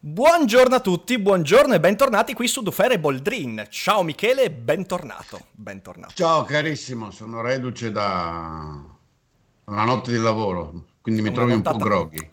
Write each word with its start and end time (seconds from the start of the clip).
Buongiorno 0.00 0.76
a 0.76 0.80
tutti, 0.80 1.18
buongiorno 1.18 1.74
e 1.74 1.80
bentornati 1.80 2.32
qui 2.32 2.46
su 2.46 2.62
Dufere 2.62 3.00
Boldrin. 3.00 3.66
Ciao 3.68 4.04
Michele, 4.04 4.48
bentornato. 4.48 5.46
bentornato. 5.50 6.12
Ciao 6.14 6.44
carissimo, 6.44 7.10
sono 7.10 7.40
reduce 7.40 7.90
da 7.90 8.80
una 9.64 9.84
notte 9.84 10.12
di 10.12 10.18
lavoro, 10.18 10.84
quindi 11.00 11.20
mi 11.20 11.32
trovi 11.32 11.52
un 11.52 11.62
po' 11.62 11.76
groghi. 11.76 12.30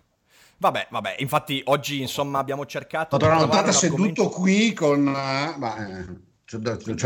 Vabbè, 0.58 0.90
vabbè, 0.92 1.16
infatti 1.18 1.64
oggi 1.66 2.02
insomma 2.02 2.38
abbiamo 2.38 2.68
cercato... 2.68 3.16
Ho 3.16 3.26
una 3.26 3.40
nottata 3.40 3.72
seduto 3.72 4.30
qui 4.30 4.72
con... 4.74 5.06
Bah, 5.12 6.06
C'ho, 6.46 6.60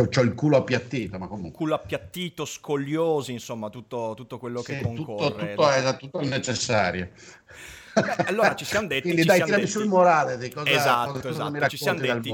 c'ho, 0.09 0.21
il 0.21 0.33
culo 0.33 0.57
appiattito, 0.57 1.17
ma 1.17 1.27
comunque. 1.27 1.57
Culo 1.57 1.73
appiattito, 1.73 2.43
scogliosi, 2.43 3.31
insomma, 3.31 3.69
tutto, 3.69 4.13
tutto 4.13 4.37
quello 4.37 4.61
sì, 4.61 4.73
che 4.73 4.81
concorre. 4.81 5.29
Tutto, 5.29 5.45
tutto, 5.45 5.69
è, 5.69 5.95
tutto 5.95 6.19
il 6.19 6.27
necessario. 6.27 7.11
Beh, 8.01 8.23
allora 8.25 8.55
ci 8.55 8.65
siamo 8.65 8.87
detti. 8.87 9.01
Quindi 9.01 9.23
dai, 9.23 9.43
tirami 9.43 9.67
sul 9.67 9.87
morale 9.87 10.37
di 10.37 10.49
cosa, 10.49 10.69
esatto, 10.69 11.11
cosa, 11.13 11.29
esatto. 11.29 11.51
cosa 11.51 11.67
ci 11.67 11.77
siamo 11.77 11.99
detti 11.99 12.31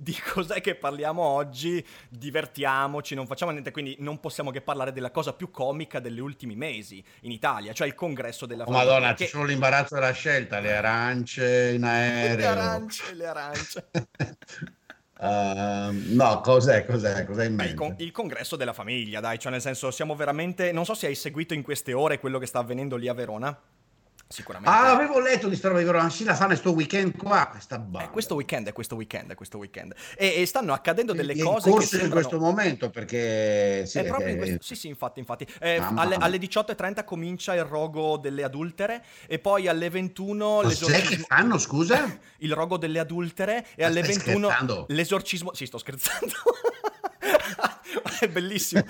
di 0.00 0.16
cos'è 0.32 0.62
che 0.62 0.76
parliamo 0.76 1.22
oggi, 1.22 1.84
divertiamoci, 2.08 3.14
non 3.14 3.26
facciamo 3.26 3.50
niente, 3.50 3.70
quindi 3.70 3.96
non 3.98 4.18
possiamo 4.18 4.50
che 4.50 4.62
parlare 4.62 4.92
della 4.92 5.10
cosa 5.10 5.34
più 5.34 5.50
comica 5.50 6.00
degli 6.00 6.20
ultimi 6.20 6.56
mesi 6.56 7.04
in 7.22 7.32
Italia, 7.32 7.74
cioè 7.74 7.86
il 7.86 7.94
congresso 7.94 8.46
della 8.46 8.64
oh, 8.64 8.70
Madonna, 8.70 9.08
perché... 9.08 9.24
c'è 9.24 9.30
solo 9.30 9.44
l'imbarazzo 9.44 9.96
della 9.96 10.12
scelta, 10.12 10.58
le 10.58 10.74
arance 10.74 11.72
in 11.74 11.84
aereo. 11.84 12.36
Le 12.36 12.46
arance, 12.46 13.14
le 13.14 13.26
arance. 13.26 13.88
Uh, 15.18 15.92
no, 16.16 16.40
cos'è, 16.40 16.86
cos'è, 16.86 17.26
cos'è 17.26 17.44
in 17.44 17.54
mente? 17.56 17.72
Il, 17.72 17.78
con- 17.78 17.94
il, 17.98 18.10
congresso 18.10 18.56
della 18.56 18.72
famiglia, 18.72 19.20
dai, 19.20 19.38
cioè 19.38 19.52
nel 19.52 19.60
senso 19.60 19.90
siamo 19.90 20.14
veramente... 20.14 20.72
Non 20.72 20.86
so 20.86 20.94
se 20.94 21.08
hai 21.08 21.14
seguito 21.14 21.52
in 21.52 21.62
queste 21.62 21.92
ore 21.92 22.18
quello 22.18 22.38
che 22.38 22.46
sta 22.46 22.60
avvenendo 22.60 22.96
lì 22.96 23.06
a 23.06 23.12
Verona. 23.12 23.54
Sicuramente. 24.32 24.72
Ah, 24.72 24.92
avevo 24.92 25.18
letto 25.18 25.48
di 25.48 25.56
sta 25.56 25.66
roba 25.66 25.80
di 25.80 25.86
Verona, 25.86 26.08
la 26.20 26.34
fanno 26.36 26.54
sto 26.54 26.70
weekend 26.70 27.16
qua, 27.16 27.48
questa 27.50 27.80
banda. 27.80 28.06
Eh, 28.06 28.10
questo 28.10 28.36
weekend 28.36 28.68
è 28.68 28.72
questo 28.72 28.94
weekend, 28.94 29.32
è 29.32 29.34
questo 29.34 29.58
weekend. 29.58 29.92
E, 30.16 30.42
e 30.42 30.46
stanno 30.46 30.72
accadendo 30.72 31.12
delle 31.12 31.32
il 31.32 31.42
cose 31.42 31.68
corso 31.68 31.78
che 31.78 31.86
sembrano... 31.86 32.06
in 32.06 32.12
questo 32.12 32.38
momento, 32.38 32.90
perché... 32.90 33.84
Sì, 33.86 33.98
è 33.98 34.04
proprio 34.04 34.28
in 34.28 34.36
questo... 34.36 34.58
Sì, 34.62 34.76
sì, 34.76 34.86
infatti, 34.86 35.18
infatti. 35.18 35.48
Eh, 35.58 35.82
alle, 35.96 36.14
alle, 36.14 36.36
18.30 36.36 37.04
comincia 37.04 37.54
il 37.54 37.64
rogo 37.64 38.18
delle 38.18 38.44
adultere 38.44 39.04
e 39.26 39.40
poi 39.40 39.66
alle 39.66 39.90
21... 39.90 40.60
Ma 40.62 40.68
l'esorcismo... 40.68 41.08
che 41.08 41.24
fanno, 41.26 41.58
scusa? 41.58 42.18
il 42.38 42.52
rogo 42.52 42.76
delle 42.76 43.00
adultere 43.00 43.66
e 43.74 43.82
Ma 43.82 43.88
alle 43.88 44.02
21 44.02 44.46
scherzando? 44.46 44.86
l'esorcismo... 44.90 45.54
Sì, 45.54 45.66
sto 45.66 45.78
scherzando. 45.78 46.34
È 48.20 48.28
bellissimo. 48.28 48.84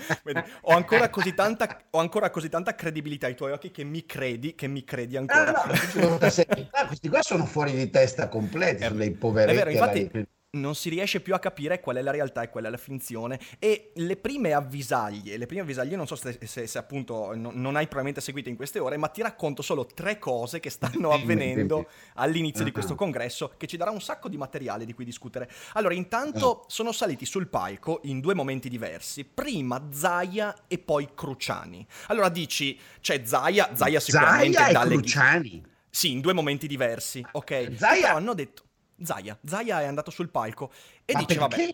Ho, 0.61 0.75
ancora 0.75 1.09
così 1.09 1.33
tanta, 1.33 1.83
ho 1.89 1.99
ancora 1.99 2.29
così 2.29 2.49
tanta 2.49 2.75
credibilità 2.75 3.27
ai 3.27 3.35
tuoi 3.35 3.51
occhi 3.51 3.71
che 3.71 3.83
mi 3.83 4.05
credi, 4.05 4.55
che 4.55 4.67
mi 4.67 4.83
credi 4.83 5.17
ancora. 5.17 5.63
Ah, 5.63 5.71
no, 5.95 6.15
ah, 6.15 6.87
questi 6.87 7.09
qua 7.09 7.21
sono 7.21 7.45
fuori 7.45 7.73
di 7.73 7.89
testa 7.89 8.27
completi, 8.27 8.83
sono 8.83 8.95
dei 8.95 9.11
poveretti. 9.11 9.51
È 9.51 9.63
vero, 9.63 9.69
infatti 9.71 10.27
non 10.53 10.75
si 10.75 10.89
riesce 10.89 11.21
più 11.21 11.33
a 11.33 11.39
capire 11.39 11.79
qual 11.79 11.95
è 11.95 12.01
la 12.01 12.11
realtà 12.11 12.41
e 12.41 12.49
qual 12.49 12.65
è 12.65 12.69
la 12.69 12.75
finzione 12.75 13.39
e 13.57 13.91
le 13.95 14.17
prime 14.17 14.51
avvisaglie, 14.51 15.37
le 15.37 15.45
prime 15.45 15.61
avvisaglie 15.61 15.95
non 15.95 16.05
so 16.05 16.15
se, 16.15 16.37
se, 16.43 16.67
se 16.67 16.77
appunto 16.77 17.33
no, 17.35 17.51
non 17.53 17.77
hai 17.77 17.83
probabilmente 17.83 18.19
seguito 18.19 18.49
in 18.49 18.57
queste 18.57 18.79
ore, 18.79 18.97
ma 18.97 19.07
ti 19.07 19.21
racconto 19.21 19.61
solo 19.61 19.85
tre 19.85 20.19
cose 20.19 20.59
che 20.59 20.69
stanno 20.69 21.11
avvenendo 21.11 21.87
all'inizio 22.15 22.65
di 22.65 22.71
questo 22.71 22.95
congresso 22.95 23.53
che 23.55 23.65
ci 23.65 23.77
darà 23.77 23.91
un 23.91 24.01
sacco 24.01 24.27
di 24.27 24.35
materiale 24.35 24.83
di 24.83 24.93
cui 24.93 25.05
discutere. 25.05 25.49
Allora, 25.73 25.93
intanto 25.93 26.65
sono 26.67 26.91
saliti 26.91 27.25
sul 27.25 27.47
palco 27.47 28.01
in 28.03 28.19
due 28.19 28.33
momenti 28.33 28.67
diversi, 28.67 29.23
prima 29.23 29.87
Zaia 29.91 30.65
e 30.67 30.79
poi 30.79 31.11
Cruciani. 31.15 31.87
Allora 32.07 32.27
dici, 32.27 32.77
c'è 32.99 33.21
Zaia, 33.23 33.73
Zaia 33.73 34.01
sicuramente 34.01 34.57
Zaia 34.57 34.73
dalle... 34.73 34.95
Cruciani? 34.95 35.65
Sì, 35.89 36.11
in 36.11 36.19
due 36.19 36.33
momenti 36.33 36.67
diversi, 36.67 37.25
ok? 37.31 37.71
Zaia... 37.77 38.01
Però 38.01 38.15
hanno 38.17 38.33
detto... 38.33 38.63
Zaya. 39.03 39.37
Zaya 39.45 39.81
è 39.81 39.85
andato 39.85 40.11
sul 40.11 40.29
palco 40.29 40.71
e 41.05 41.13
ma 41.13 41.19
dice, 41.19 41.37
perché? 41.39 41.55
vabbè... 41.65 41.73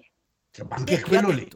Cioè, 0.51 0.65
ma 0.69 0.75
anche 0.75 1.01
quello 1.01 1.29
lì. 1.29 1.47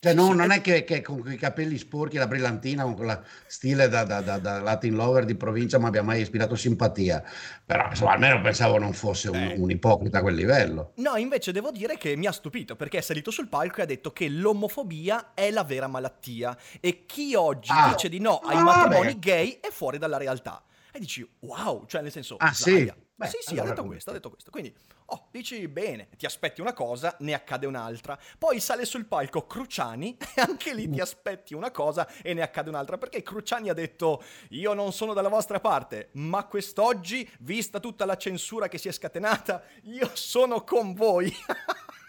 Cioè, 0.00 0.14
no, 0.14 0.32
non 0.32 0.52
è 0.52 0.60
che, 0.60 0.84
che, 0.84 1.02
con 1.02 1.24
i 1.28 1.36
capelli 1.36 1.76
sporchi 1.76 2.18
la 2.18 2.28
brillantina, 2.28 2.84
con 2.84 2.94
quella 2.94 3.20
stile 3.48 3.88
da, 3.88 4.04
da, 4.04 4.20
da, 4.20 4.38
da, 4.38 4.60
Latin 4.60 4.94
lover 4.94 5.24
di 5.24 5.34
provincia, 5.34 5.80
mi 5.80 5.86
abbia 5.86 6.04
mai 6.04 6.20
ispirato 6.20 6.54
simpatia. 6.54 7.20
Però, 7.66 7.88
insomma, 7.88 8.12
almeno 8.12 8.40
pensavo 8.40 8.78
non 8.78 8.92
fosse 8.92 9.28
un, 9.28 9.34
Eh. 9.34 9.54
un 9.58 9.68
ipocrita 9.72 10.18
a 10.18 10.20
quel 10.22 10.36
livello. 10.36 10.92
No, 10.98 11.16
invece 11.16 11.50
devo 11.50 11.72
dire 11.72 11.96
che 11.98 12.14
mi 12.14 12.26
ha 12.26 12.32
stupito 12.32 12.76
perché 12.76 12.98
è 12.98 13.00
salito 13.00 13.32
sul 13.32 13.48
palco 13.48 13.80
e 13.80 13.82
ha 13.82 13.86
detto 13.86 14.12
che 14.12 14.28
l'omofobia 14.28 15.34
è 15.34 15.50
la 15.50 15.64
vera 15.64 15.88
malattia 15.88 16.56
e 16.78 17.04
chi 17.04 17.34
oggi 17.34 17.70
Ah. 17.72 17.88
dice 17.88 18.08
di 18.08 18.20
no 18.20 18.38
ai 18.38 18.56
Ah, 18.56 18.62
matrimoni 18.62 19.14
beh. 19.14 19.18
gay 19.18 19.58
è 19.60 19.70
fuori 19.70 19.98
dalla 19.98 20.16
realtà. 20.16 20.62
E 20.92 21.00
dici, 21.00 21.28
wow, 21.40 21.86
cioè 21.86 22.02
nel 22.02 22.12
senso... 22.12 22.36
Ah, 22.38 22.52
sì? 22.52 22.88
Beh, 23.18 23.26
sì, 23.26 23.38
sì, 23.40 23.54
allora 23.54 23.72
ha 23.72 23.74
detto 23.74 23.84
questo, 23.84 24.10
ha 24.10 24.12
detto 24.12 24.30
questo. 24.30 24.50
Quindi, 24.52 24.72
oh, 25.06 25.26
dici 25.32 25.66
bene, 25.66 26.08
ti 26.16 26.24
aspetti 26.24 26.60
una 26.60 26.72
cosa, 26.72 27.16
ne 27.18 27.34
accade 27.34 27.66
un'altra. 27.66 28.16
Poi 28.38 28.60
sale 28.60 28.84
sul 28.84 29.06
palco 29.06 29.44
Cruciani 29.44 30.16
e 30.36 30.40
anche 30.40 30.72
lì 30.72 30.88
ti 30.88 31.00
aspetti 31.00 31.52
una 31.52 31.72
cosa 31.72 32.06
e 32.22 32.32
ne 32.32 32.42
accade 32.42 32.68
un'altra. 32.68 32.96
Perché 32.96 33.24
Cruciani 33.24 33.70
ha 33.70 33.74
detto, 33.74 34.22
io 34.50 34.72
non 34.72 34.92
sono 34.92 35.14
dalla 35.14 35.28
vostra 35.28 35.58
parte, 35.58 36.10
ma 36.12 36.44
quest'oggi, 36.44 37.28
vista 37.40 37.80
tutta 37.80 38.04
la 38.04 38.16
censura 38.16 38.68
che 38.68 38.78
si 38.78 38.86
è 38.86 38.92
scatenata, 38.92 39.64
io 39.82 40.10
sono 40.14 40.62
con 40.62 40.94
voi. 40.94 41.34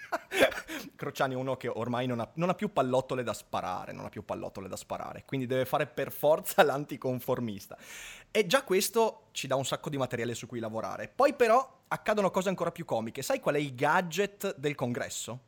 Crociani 0.96 1.34
è 1.34 1.38
uno 1.38 1.56
che 1.56 1.68
ormai 1.68 2.08
non 2.08 2.20
ha, 2.20 2.30
non 2.36 2.50
ha 2.50 2.56
più 2.56 2.72
pallottole 2.72 3.24
da 3.24 3.34
sparare, 3.34 3.94
non 3.94 4.06
ha 4.06 4.10
più 4.10 4.24
pallottole 4.24 4.68
da 4.68 4.76
sparare, 4.76 5.24
quindi 5.26 5.46
deve 5.46 5.66
fare 5.66 5.88
per 5.88 6.12
forza 6.12 6.62
l'anticonformista. 6.64 7.78
E 8.32 8.46
già 8.46 8.64
questo 8.64 9.28
ci 9.32 9.48
dà 9.48 9.56
un 9.56 9.66
sacco 9.66 9.90
di 9.90 9.98
materiale 9.98 10.36
su 10.36 10.46
cui 10.46 10.60
lavorare. 10.60 11.08
Poi 11.08 11.34
però 11.34 11.84
accadono 11.88 12.30
cose 12.30 12.50
ancora 12.50 12.72
più 12.72 12.86
comiche. 12.86 13.22
Sai 13.22 13.40
qual 13.40 13.56
è 13.56 13.60
il 13.60 13.74
gadget 13.74 14.56
del 14.58 14.76
congresso? 14.76 15.40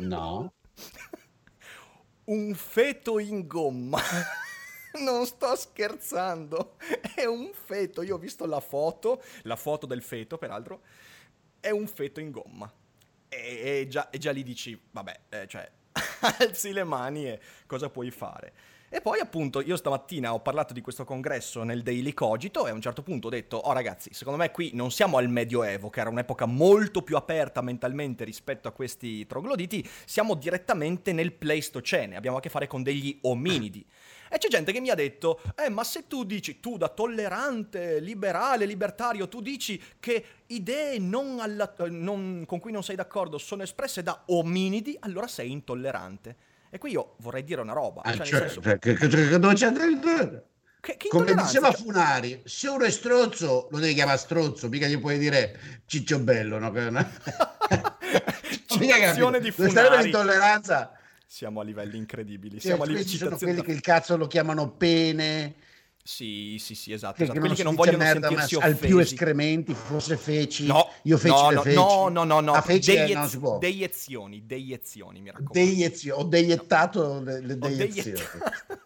No. 0.00 0.52
Un 2.24 2.54
feto 2.54 3.18
in 3.18 3.46
gomma. 3.46 4.00
Non 4.92 5.24
sto 5.24 5.56
scherzando, 5.56 6.76
è 7.14 7.24
un 7.24 7.50
feto. 7.54 8.02
Io 8.02 8.16
ho 8.16 8.18
visto 8.18 8.44
la 8.44 8.60
foto, 8.60 9.22
la 9.44 9.56
foto 9.56 9.86
del 9.86 10.02
feto, 10.02 10.36
peraltro. 10.36 10.82
È 11.58 11.70
un 11.70 11.86
feto 11.86 12.20
in 12.20 12.30
gomma. 12.30 12.70
E, 13.26 13.80
e 13.80 13.88
già, 13.88 14.10
e 14.10 14.18
già 14.18 14.32
lì 14.32 14.42
dici, 14.42 14.78
vabbè, 14.90 15.20
eh, 15.30 15.46
cioè, 15.48 15.66
alzi 16.38 16.72
le 16.72 16.84
mani 16.84 17.26
e 17.26 17.40
cosa 17.66 17.88
puoi 17.88 18.10
fare? 18.10 18.52
E 18.94 19.00
poi 19.00 19.20
appunto 19.20 19.62
io 19.62 19.76
stamattina 19.76 20.34
ho 20.34 20.40
parlato 20.40 20.74
di 20.74 20.82
questo 20.82 21.06
congresso 21.06 21.62
nel 21.62 21.82
Daily 21.82 22.12
Cogito 22.12 22.66
e 22.66 22.70
a 22.70 22.74
un 22.74 22.82
certo 22.82 23.02
punto 23.02 23.28
ho 23.28 23.30
detto, 23.30 23.56
oh 23.56 23.72
ragazzi, 23.72 24.12
secondo 24.12 24.38
me 24.38 24.50
qui 24.50 24.72
non 24.74 24.90
siamo 24.90 25.16
al 25.16 25.30
Medioevo, 25.30 25.88
che 25.88 26.00
era 26.00 26.10
un'epoca 26.10 26.44
molto 26.44 27.00
più 27.00 27.16
aperta 27.16 27.62
mentalmente 27.62 28.22
rispetto 28.22 28.68
a 28.68 28.72
questi 28.72 29.26
trogloditi, 29.26 29.82
siamo 30.04 30.34
direttamente 30.34 31.14
nel 31.14 31.32
Pleistocene, 31.32 32.16
abbiamo 32.16 32.36
a 32.36 32.40
che 32.40 32.50
fare 32.50 32.66
con 32.66 32.82
degli 32.82 33.18
ominidi. 33.22 33.82
E 34.28 34.36
c'è 34.36 34.48
gente 34.48 34.72
che 34.72 34.80
mi 34.80 34.90
ha 34.90 34.94
detto, 34.94 35.40
eh 35.56 35.70
ma 35.70 35.84
se 35.84 36.06
tu 36.06 36.24
dici, 36.24 36.60
tu 36.60 36.76
da 36.76 36.90
tollerante, 36.90 37.98
liberale, 37.98 38.66
libertario, 38.66 39.26
tu 39.26 39.40
dici 39.40 39.82
che 40.00 40.22
idee 40.48 40.98
non 40.98 41.40
alla- 41.40 41.72
non- 41.88 42.44
con 42.46 42.60
cui 42.60 42.72
non 42.72 42.82
sei 42.82 42.96
d'accordo 42.96 43.38
sono 43.38 43.62
espresse 43.62 44.02
da 44.02 44.24
ominidi, 44.26 44.94
allora 45.00 45.26
sei 45.28 45.50
intollerante. 45.50 46.36
E 46.74 46.78
qui 46.78 46.92
io 46.92 47.16
vorrei 47.18 47.44
dire 47.44 47.60
una 47.60 47.74
roba. 47.74 48.00
Ah, 48.02 48.14
cioè, 48.14 48.24
cioè, 48.24 48.38
senso, 48.40 48.62
cioè, 48.62 48.78
che, 48.78 48.94
che- 48.94 49.06
che- 49.06 49.38
dove 49.38 49.52
c'è 49.52 49.70
che, 50.80 50.96
che 50.96 51.08
Come 51.08 51.34
diceva 51.34 51.70
Cioè, 51.70 51.82
Funari, 51.82 52.42
se 52.46 52.68
uno 52.68 52.84
è 52.84 52.90
stronzo 52.90 53.68
lo 53.70 53.78
devi 53.78 53.92
chiamare 53.92 54.16
stronzo, 54.16 54.70
mica 54.70 54.86
gli 54.86 54.98
puoi 54.98 55.18
dire 55.18 55.82
ciccio 55.84 56.18
bello, 56.18 56.58
no? 56.58 56.72
Citazione 58.66 59.40
di 59.40 59.50
Funari. 59.50 60.02
l'intolleranza? 60.04 60.96
Siamo 61.26 61.60
a 61.60 61.64
livelli 61.64 61.98
incredibili. 61.98 62.58
Siamo 62.58 62.84
a 62.84 62.86
livelli 62.86 63.04
questi 63.04 63.22
sono 63.22 63.36
quelli 63.36 63.62
che 63.62 63.72
il 63.72 63.80
cazzo 63.82 64.16
lo 64.16 64.26
chiamano 64.26 64.70
pene, 64.70 65.54
Sì, 66.04 66.56
sì, 66.58 66.74
sì, 66.74 66.92
esatto. 66.92 67.14
che, 67.14 67.22
esatto. 67.22 67.38
che 67.38 67.46
Quelli 67.46 67.54
non 67.54 67.56
che 67.56 67.62
non 67.62 67.74
vogliono 67.76 67.98
merda, 67.98 68.26
sentirsi 68.26 68.56
al 68.56 68.76
più 68.76 68.96
offesi. 68.96 69.14
escrementi, 69.14 69.72
forse 69.72 70.16
feci, 70.16 70.66
No, 70.66 70.88
io 71.02 71.16
feci 71.16 71.32
no, 71.34 71.48
le 71.50 71.54
no, 71.54 71.62
feci. 71.62 71.76
no, 71.76 72.08
no, 72.08 72.24
no, 72.24 72.40
no. 72.40 72.60
Feci 72.60 72.90
eh, 72.90 72.94
Deiez- 72.96 73.14
non 73.18 73.28
si 73.28 73.38
può. 73.38 73.58
deiezioni, 73.58 74.44
deiezioni, 74.44 75.20
mi 75.20 75.28
raccomando. 75.30 75.52
Deiezio- 75.52 76.16
ho 76.16 76.24
deiettato 76.24 77.20
le, 77.22 77.40
le 77.40 77.52
Ho 77.52 77.56
deiezioni. 77.56 78.18
deiet- 78.18 78.80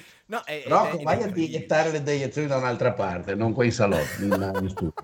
No, 0.30 0.44
è, 0.44 0.62
Rocco, 0.66 0.98
è, 0.98 1.02
vai 1.02 1.22
a 1.24 1.26
iniettare 1.26 1.90
le 1.90 2.02
deiezioni 2.04 2.46
da 2.46 2.56
un'altra 2.58 2.92
parte, 2.92 3.34
non 3.34 3.52
qua 3.52 3.64
in 3.64 3.72
salotto, 3.72 4.04
in, 4.22 4.58
in 4.60 4.68
studio. 4.68 4.94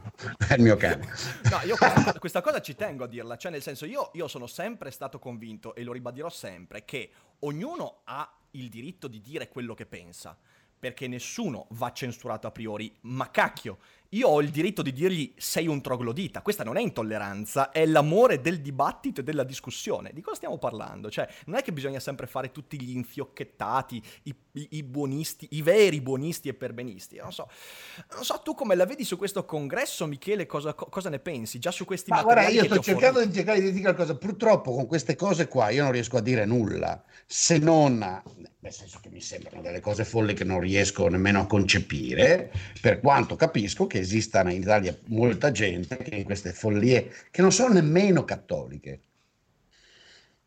È 0.47 0.55
il 0.55 0.63
mio 0.63 0.77
cane. 0.77 1.05
No, 1.51 1.59
io 1.67 1.77
questa, 1.77 2.13
questa, 2.21 2.41
cosa 2.43 2.61
ci 2.61 2.77
tengo 2.77 3.03
a 3.05 3.07
dirla, 3.09 3.37
cioè 3.37 3.51
nel 3.51 3.63
senso 3.63 3.87
io, 3.87 4.11
io 4.13 4.29
sono 4.29 4.47
sempre 4.47 4.93
stato 4.93 5.19
convinto 5.19 5.75
e 5.75 5.83
lo 5.83 5.93
ribadirò 5.93 6.29
sempre 6.29 6.85
che 6.85 7.11
ognuno 7.41 8.03
ha 8.05 8.31
il 8.53 8.69
diritto 8.69 9.09
di 9.09 9.21
dire 9.21 9.49
quello 9.49 9.75
che 9.75 9.85
pensa 9.87 10.39
perché 10.79 11.09
nessuno 11.09 11.67
va 11.71 11.93
censurato 11.93 12.47
a 12.47 12.51
priori, 12.51 12.95
ma 13.03 13.31
cacchio, 13.31 13.79
io 14.11 14.29
ho 14.29 14.41
il 14.41 14.51
diritto 14.51 14.83
di 14.83 14.93
dirgli 14.93 15.35
sei 15.37 15.67
un 15.67 15.81
troglodita. 15.81 16.41
Questa 16.43 16.63
non 16.63 16.77
è 16.77 16.81
intolleranza, 16.81 17.71
è 17.71 17.85
l'amore 17.87 18.41
del 18.41 18.61
dibattito 18.61 19.21
e 19.21 19.25
della 19.25 19.43
discussione. 19.43 20.11
Di 20.13 20.21
cosa 20.21 20.37
stiamo 20.37 20.59
parlando? 20.59 21.11
Cioè, 21.11 21.29
non 21.47 21.59
è 21.59 21.63
che 21.63 21.73
bisogna 21.73 21.99
sempre 21.99 22.27
fare 22.27 22.53
tutti 22.53 22.81
gli 22.81 22.95
infiocchettati, 22.95 24.03
i, 24.25 24.35
i, 24.53 24.69
i 24.71 24.83
buonisti, 24.83 25.49
i 25.53 25.63
veri 25.63 26.01
buonisti 26.01 26.49
e 26.49 26.55
perbenisti. 26.55 27.17
Non 27.17 27.33
so. 27.33 27.49
non 28.15 28.25
so, 28.25 28.41
tu 28.45 28.55
come 28.55 28.77
la 28.77 28.87
vedi 28.87 29.05
su 29.05 29.17
questo 29.17 29.45
congresso, 29.45 30.07
Michele, 30.07 30.47
cosa, 30.47 30.73
cosa 30.75 31.09
ne 31.09 31.19
pensi? 31.19 31.59
Già 31.59 31.71
su 31.71 31.85
questi 31.85 32.11
Ma 32.11 32.23
guarda, 32.23 32.49
io 32.49 32.65
sto 32.65 32.79
cercando 32.79 33.25
di 33.25 33.33
cercare 33.33 33.61
di 33.61 33.73
dire 33.73 33.83
qualcosa. 33.83 34.17
Purtroppo 34.17 34.73
con 34.73 34.87
queste 34.87 35.17
cose 35.17 35.49
qua 35.49 35.71
io 35.71 35.83
non 35.83 35.93
riesco 35.93 36.17
a 36.17 36.21
dire 36.21 36.45
nulla, 36.45 37.03
se 37.27 37.59
non 37.59 38.23
nel 38.67 38.75
senso 38.75 38.99
che 39.01 39.11
mi 39.11 39.21
sembrano 39.21 39.63
delle 39.63 39.79
cose 39.79 40.05
folli 40.05 40.35
che 40.35 40.43
non 40.43 40.59
riesco 40.59 41.07
nemmeno 41.07 41.41
a 41.41 41.47
concepire, 41.47 42.51
per 42.81 42.99
quanto 42.99 43.37
capisco 43.37 43.87
che 43.87 44.01
esistano 44.01 44.51
in 44.51 44.61
Italia 44.61 44.97
molta 45.07 45.53
gente 45.53 45.97
che 45.99 46.17
in 46.17 46.25
queste 46.25 46.53
follie, 46.53 47.13
che 47.31 47.43
non 47.43 47.53
sono 47.53 47.75
nemmeno 47.75 48.25
cattoliche. 48.25 49.01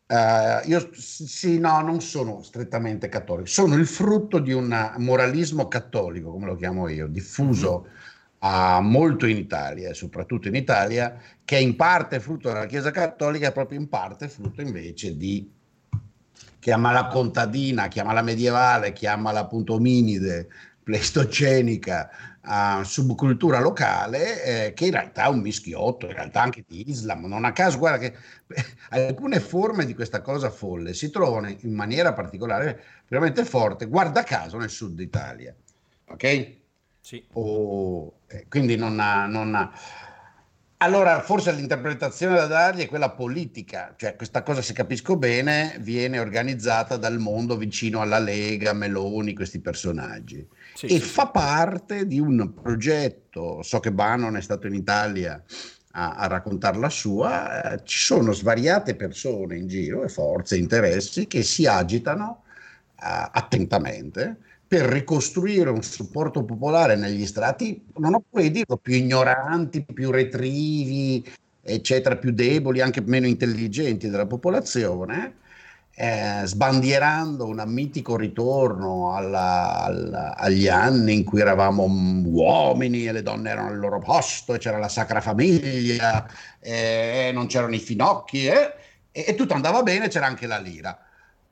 Uh, 0.06 0.68
io 0.68 0.90
sì, 0.92 1.58
no, 1.58 1.80
non 1.80 2.02
sono 2.02 2.42
strettamente 2.42 3.08
cattolico, 3.08 3.46
sono 3.46 3.76
il 3.76 3.86
frutto 3.86 4.38
di 4.38 4.52
un 4.52 4.94
moralismo 4.98 5.68
cattolico, 5.68 6.30
come 6.30 6.46
lo 6.46 6.56
chiamo 6.56 6.88
io, 6.88 7.06
diffuso 7.06 7.86
uh, 8.38 8.80
molto 8.82 9.24
in 9.24 9.38
Italia, 9.38 9.94
soprattutto 9.94 10.48
in 10.48 10.56
Italia, 10.56 11.16
che 11.42 11.56
è 11.56 11.60
in 11.60 11.74
parte 11.74 12.20
frutto 12.20 12.48
della 12.48 12.66
Chiesa 12.66 12.90
cattolica 12.90 13.50
proprio 13.52 13.78
in 13.78 13.88
parte 13.88 14.28
frutto 14.28 14.60
invece 14.60 15.16
di 15.16 15.58
chiamala 16.60 17.08
contadina, 17.08 17.88
chiamala 17.88 18.22
medievale, 18.22 18.92
chiamala 18.92 19.40
appunto 19.40 19.74
ominide, 19.74 20.48
pleistocenica, 20.82 22.10
uh, 22.44 22.82
subcultura 22.82 23.60
locale, 23.60 24.44
eh, 24.44 24.72
che 24.74 24.86
in 24.86 24.92
realtà 24.92 25.24
è 25.24 25.28
un 25.28 25.40
mischiotto, 25.40 26.06
in 26.06 26.12
realtà 26.12 26.42
anche 26.42 26.64
di 26.66 26.88
Islam. 26.88 27.24
Non 27.26 27.44
a 27.44 27.52
caso, 27.52 27.78
guarda 27.78 27.98
che 27.98 28.16
alcune 28.90 29.40
forme 29.40 29.84
di 29.86 29.94
questa 29.94 30.20
cosa 30.20 30.50
folle 30.50 30.94
si 30.94 31.10
trovano 31.10 31.48
in 31.48 31.74
maniera 31.74 32.12
particolare, 32.12 32.84
veramente 33.08 33.44
forte, 33.44 33.86
guarda 33.86 34.22
caso, 34.22 34.58
nel 34.58 34.70
sud 34.70 35.00
Italia. 35.00 35.54
Ok? 36.06 36.58
Sì. 37.00 37.24
Oh, 37.32 38.20
eh, 38.26 38.46
quindi 38.48 38.76
non 38.76 39.00
ha, 39.00 39.26
non 39.26 39.54
ha 39.54 39.72
allora, 40.82 41.20
forse 41.20 41.52
l'interpretazione 41.52 42.36
da 42.36 42.46
dargli 42.46 42.80
è 42.80 42.88
quella 42.88 43.10
politica, 43.10 43.92
cioè 43.98 44.16
questa 44.16 44.42
cosa, 44.42 44.62
se 44.62 44.72
capisco 44.72 45.16
bene, 45.16 45.76
viene 45.80 46.18
organizzata 46.18 46.96
dal 46.96 47.18
mondo 47.18 47.58
vicino 47.58 48.00
alla 48.00 48.18
Lega, 48.18 48.72
Meloni, 48.72 49.34
questi 49.34 49.60
personaggi. 49.60 50.46
Sì, 50.74 50.86
e 50.86 50.98
sì, 50.98 51.00
fa 51.00 51.26
sì. 51.26 51.30
parte 51.34 52.06
di 52.06 52.18
un 52.18 52.54
progetto, 52.54 53.62
so 53.62 53.78
che 53.78 53.92
Bannon 53.92 54.38
è 54.38 54.40
stato 54.40 54.66
in 54.68 54.74
Italia 54.74 55.42
a, 55.92 56.14
a 56.14 56.26
raccontare 56.28 56.78
la 56.78 56.88
sua, 56.88 57.74
eh, 57.74 57.80
ci 57.84 57.98
sono 57.98 58.32
svariate 58.32 58.96
persone 58.96 59.58
in 59.58 59.66
giro 59.66 60.02
e 60.02 60.08
forze, 60.08 60.56
interessi 60.56 61.26
che 61.26 61.42
si 61.42 61.66
agitano 61.66 62.44
eh, 62.94 63.28
attentamente 63.32 64.38
per 64.70 64.86
ricostruire 64.86 65.68
un 65.68 65.82
supporto 65.82 66.44
popolare 66.44 66.94
negli 66.94 67.26
strati, 67.26 67.86
non 67.96 68.14
ho 68.14 68.22
puoi 68.30 68.52
dirlo, 68.52 68.76
più 68.76 68.94
ignoranti, 68.94 69.82
più 69.82 70.12
retrivi, 70.12 71.28
eccetera, 71.60 72.14
più 72.14 72.30
deboli, 72.30 72.80
anche 72.80 73.00
meno 73.00 73.26
intelligenti 73.26 74.08
della 74.08 74.26
popolazione, 74.26 75.38
eh, 75.92 76.42
sbandierando 76.44 77.46
un 77.46 77.60
mitico 77.66 78.16
ritorno 78.16 79.12
alla, 79.16 79.82
alla, 79.82 80.36
agli 80.36 80.68
anni 80.68 81.14
in 81.14 81.24
cui 81.24 81.40
eravamo 81.40 81.88
uomini 82.26 83.08
e 83.08 83.12
le 83.12 83.22
donne 83.22 83.50
erano 83.50 83.70
al 83.70 83.78
loro 83.80 83.98
posto 83.98 84.54
e 84.54 84.58
c'era 84.58 84.78
la 84.78 84.88
sacra 84.88 85.20
famiglia 85.20 86.30
e 86.60 87.32
non 87.34 87.48
c'erano 87.48 87.74
i 87.74 87.80
finocchi 87.80 88.46
eh, 88.46 88.72
e, 89.10 89.24
e, 89.26 89.34
tutto 89.34 89.54
andava 89.54 89.82
bene, 89.82 90.06
c'era 90.06 90.26
anche 90.26 90.46
la 90.46 90.58
lira. 90.58 90.96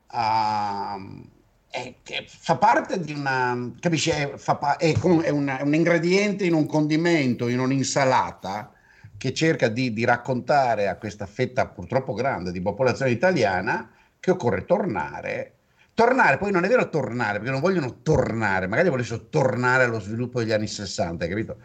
Uh, 0.09 1.37
è, 1.69 1.93
fa 2.25 2.57
parte 2.57 2.99
di 2.99 3.13
una, 3.13 3.71
capisci, 3.79 4.09
è, 4.09 4.33
fa, 4.37 4.77
è, 4.77 4.91
è, 4.91 5.05
un, 5.05 5.21
è, 5.21 5.29
un, 5.61 5.73
ingrediente 5.73 6.45
in 6.45 6.53
un 6.53 6.65
condimento, 6.65 7.47
in 7.47 7.59
un'insalata 7.59 8.73
che 9.17 9.33
cerca 9.33 9.67
di, 9.67 9.93
di, 9.93 10.03
raccontare 10.05 10.87
a 10.87 10.95
questa 10.95 11.25
fetta 11.25 11.67
purtroppo 11.67 12.13
grande 12.13 12.51
di 12.51 12.61
popolazione 12.61 13.11
italiana 13.11 13.91
che 14.19 14.31
occorre 14.31 14.65
tornare. 14.65 15.53
Tornare, 15.93 16.37
poi 16.37 16.51
non 16.51 16.63
è 16.63 16.69
vero 16.69 16.87
tornare, 16.87 17.39
perché 17.39 17.51
non 17.51 17.59
vogliono 17.59 17.97
tornare, 18.01 18.67
magari 18.67 18.87
volessero 18.87 19.27
tornare 19.27 19.83
allo 19.83 19.99
sviluppo 19.99 20.39
degli 20.39 20.53
anni 20.53 20.67
60, 20.67 21.27
capito? 21.27 21.57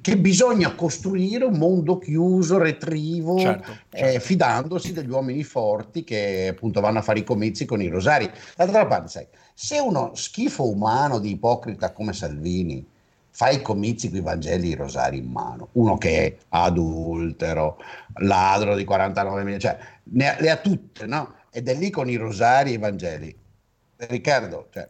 Che 0.00 0.18
bisogna 0.18 0.74
costruire 0.74 1.44
un 1.44 1.56
mondo 1.56 1.98
chiuso, 1.98 2.58
retrivo, 2.58 3.38
certo, 3.38 3.72
certo. 3.90 3.96
Eh, 3.96 4.20
fidandosi 4.20 4.92
degli 4.92 5.10
uomini 5.10 5.44
forti 5.44 6.02
che 6.02 6.48
appunto 6.50 6.80
vanno 6.80 6.98
a 6.98 7.02
fare 7.02 7.20
i 7.20 7.24
comizi 7.24 7.64
con 7.64 7.80
i 7.80 7.88
rosari. 7.88 8.28
D'altra 8.56 8.86
parte, 8.86 9.08
sai, 9.08 9.26
se 9.54 9.78
uno 9.78 10.12
schifo 10.14 10.68
umano 10.68 11.18
di 11.18 11.30
ipocrita 11.30 11.92
come 11.92 12.12
Salvini 12.12 12.84
fa 13.30 13.50
i 13.50 13.62
comizi 13.62 14.08
con 14.08 14.18
i 14.18 14.22
Vangeli 14.22 14.68
e 14.68 14.72
i 14.72 14.74
rosari 14.74 15.18
in 15.18 15.30
mano, 15.30 15.68
uno 15.72 15.96
che 15.96 16.26
è 16.26 16.36
adultero, 16.48 17.78
ladro 18.16 18.74
di 18.74 18.84
49 18.84 19.44
mila, 19.44 19.58
cioè 19.58 19.78
ne 20.04 20.28
ha, 20.28 20.40
le 20.40 20.50
ha 20.50 20.56
tutte, 20.56 21.06
no? 21.06 21.34
Ed 21.50 21.68
è 21.68 21.74
lì 21.74 21.90
con 21.90 22.10
i 22.10 22.16
rosari 22.16 22.70
e 22.70 22.74
i 22.74 22.78
Vangeli. 22.78 23.36
Riccardo, 23.96 24.68
cioè, 24.72 24.88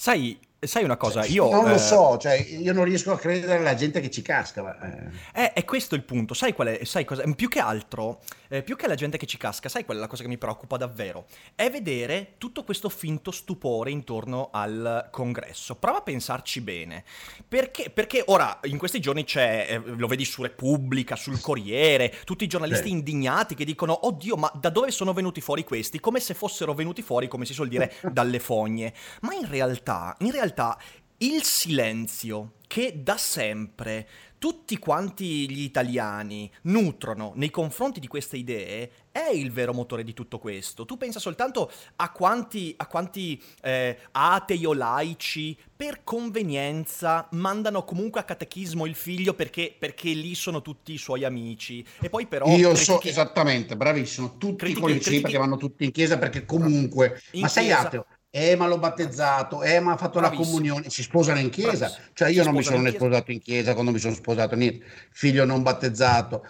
Sai, 0.00 0.38
Sai 0.60 0.82
una 0.82 0.96
cosa, 0.96 1.22
cioè, 1.22 1.30
io... 1.30 1.48
Non 1.48 1.68
lo 1.68 1.74
eh, 1.74 1.78
so, 1.78 2.18
cioè, 2.18 2.34
io 2.34 2.72
non 2.72 2.82
riesco 2.82 3.12
a 3.12 3.16
credere 3.16 3.58
alla 3.58 3.76
gente 3.76 4.00
che 4.00 4.10
ci 4.10 4.22
casca. 4.22 4.60
Ma, 4.60 4.80
eh. 4.80 5.10
È, 5.32 5.52
è, 5.52 5.64
questo 5.64 5.94
il 5.94 6.02
punto, 6.02 6.34
sai 6.34 6.52
qual 6.52 6.66
è? 6.68 6.84
Sai 6.84 7.04
cosa? 7.04 7.22
Più 7.36 7.48
che 7.48 7.60
altro, 7.60 8.22
eh, 8.48 8.64
più 8.64 8.74
che 8.74 8.86
alla 8.86 8.96
gente 8.96 9.18
che 9.18 9.26
ci 9.26 9.36
casca, 9.36 9.68
sai 9.68 9.84
qual 9.84 9.98
è 9.98 10.00
la 10.00 10.08
cosa 10.08 10.22
che 10.24 10.28
mi 10.28 10.36
preoccupa 10.36 10.76
davvero? 10.76 11.26
È 11.54 11.70
vedere 11.70 12.34
tutto 12.38 12.64
questo 12.64 12.88
finto 12.88 13.30
stupore 13.30 13.92
intorno 13.92 14.48
al 14.50 15.06
congresso. 15.12 15.76
Prova 15.76 15.98
a 15.98 16.02
pensarci 16.02 16.60
bene. 16.60 17.04
Perché, 17.46 17.90
perché 17.90 18.24
ora, 18.26 18.58
in 18.64 18.78
questi 18.78 18.98
giorni 18.98 19.22
c'è, 19.22 19.66
eh, 19.70 19.78
lo 19.78 20.08
vedi 20.08 20.24
su 20.24 20.42
Repubblica, 20.42 21.14
sul 21.14 21.40
Corriere, 21.40 22.12
tutti 22.24 22.42
i 22.42 22.48
giornalisti 22.48 22.90
indignati 22.90 23.54
che 23.54 23.64
dicono, 23.64 24.06
oddio, 24.08 24.34
ma 24.34 24.50
da 24.58 24.70
dove 24.70 24.90
sono 24.90 25.12
venuti 25.12 25.40
fuori 25.40 25.62
questi? 25.62 26.00
Come 26.00 26.18
se 26.18 26.34
fossero 26.34 26.74
venuti 26.74 27.00
fuori, 27.00 27.28
come 27.28 27.44
si 27.44 27.52
suol 27.52 27.68
dire, 27.68 27.94
dalle 28.10 28.40
fogne. 28.40 28.92
Ma 29.20 29.34
in 29.34 29.48
realtà, 29.48 30.16
in 30.18 30.32
realtà 30.32 30.46
realtà 30.48 30.78
il 31.18 31.42
silenzio 31.42 32.52
che 32.68 33.00
da 33.02 33.16
sempre 33.16 34.06
tutti 34.38 34.78
quanti 34.78 35.50
gli 35.50 35.62
italiani 35.62 36.48
nutrono 36.62 37.32
nei 37.34 37.50
confronti 37.50 37.98
di 37.98 38.06
queste 38.06 38.36
idee 38.36 38.90
è 39.10 39.30
il 39.30 39.50
vero 39.50 39.72
motore 39.72 40.04
di 40.04 40.12
tutto 40.12 40.38
questo. 40.38 40.84
Tu 40.84 40.96
pensa 40.96 41.18
soltanto 41.18 41.72
a 41.96 42.12
quanti, 42.12 42.72
a 42.76 42.86
quanti 42.86 43.42
eh, 43.62 43.98
atei 44.12 44.64
o 44.64 44.74
laici 44.74 45.58
per 45.74 46.04
convenienza 46.04 47.26
mandano 47.32 47.82
comunque 47.82 48.20
a 48.20 48.24
catechismo 48.24 48.86
il 48.86 48.94
figlio 48.94 49.34
perché, 49.34 49.74
perché 49.76 50.10
lì 50.10 50.36
sono 50.36 50.62
tutti 50.62 50.92
i 50.92 50.98
suoi 50.98 51.24
amici. 51.24 51.84
E 52.00 52.08
poi 52.08 52.26
però... 52.26 52.46
Io 52.46 52.68
critiche... 52.68 52.84
so 52.84 53.02
esattamente, 53.02 53.76
bravissimo, 53.76 54.36
tutti 54.38 54.56
critiche, 54.56 54.80
con 54.80 54.90
il 54.90 55.00
critiche... 55.00 55.22
perché 55.22 55.38
vanno 55.38 55.56
tutti 55.56 55.84
in 55.84 55.90
chiesa 55.90 56.16
perché 56.16 56.44
comunque... 56.44 57.20
In 57.32 57.40
ma 57.40 57.48
sei 57.48 57.72
ateo? 57.72 58.06
Eh 58.38 58.56
ma 58.56 58.66
l'ho 58.66 58.78
battezzato, 58.78 59.62
eh 59.62 59.80
ma 59.80 59.92
ha 59.92 59.96
fatto 59.96 60.18
Bravissimo. 60.18 60.44
la 60.44 60.50
comunione, 60.50 60.90
si 60.90 61.02
sposano 61.02 61.38
in 61.38 61.50
chiesa, 61.50 61.86
Bravissimo. 61.86 62.06
cioè 62.12 62.28
io 62.28 62.42
si 62.42 62.48
non 62.48 62.56
mi 62.56 62.62
sono 62.62 62.80
né 62.80 62.90
sposato 62.90 63.30
in 63.30 63.40
chiesa 63.40 63.74
quando 63.74 63.90
mi 63.90 63.98
sono 63.98 64.14
sposato, 64.14 64.54
niente, 64.54 64.84
figlio 65.10 65.44
non 65.44 65.62
battezzato, 65.62 66.44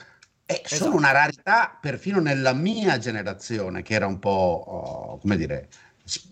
eh, 0.46 0.62
esatto. 0.64 0.84
sono 0.84 0.96
una 0.96 1.12
rarità 1.12 1.76
perfino 1.80 2.20
nella 2.20 2.54
mia 2.54 2.96
generazione 2.96 3.82
che 3.82 3.94
era 3.94 4.06
un 4.06 4.18
po', 4.18 4.64
oh, 4.66 5.18
come 5.18 5.36
dire, 5.36 5.68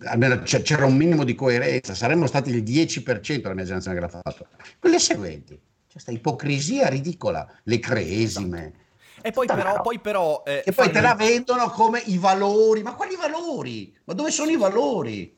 almeno 0.04 0.40
c'era 0.42 0.86
un 0.86 0.96
minimo 0.96 1.22
di 1.22 1.34
coerenza, 1.34 1.94
saremmo 1.94 2.26
stati 2.26 2.50
il 2.50 2.62
10% 2.62 3.42
della 3.42 3.54
mia 3.54 3.64
generazione 3.64 3.96
che 3.96 4.02
l'ha 4.02 4.08
fatto, 4.22 4.46
quelle 4.78 4.98
seguenti, 4.98 5.52
c'è 5.52 5.92
questa 5.92 6.12
ipocrisia 6.12 6.88
ridicola, 6.88 7.46
le 7.64 7.78
cresime. 7.78 8.72
E 9.20 9.32
poi 9.32 9.46
però, 9.46 9.80
poi 9.80 9.98
però 9.98 10.42
eh, 10.46 10.62
e 10.64 10.72
poi 10.72 10.90
te 10.90 11.00
la 11.00 11.14
vendono 11.14 11.68
come 11.70 12.00
i 12.06 12.16
valori, 12.16 12.82
ma 12.82 12.94
quali 12.94 13.16
valori? 13.16 13.94
Ma 14.04 14.14
dove 14.14 14.30
sono 14.30 14.50
i 14.50 14.56
valori? 14.56 15.36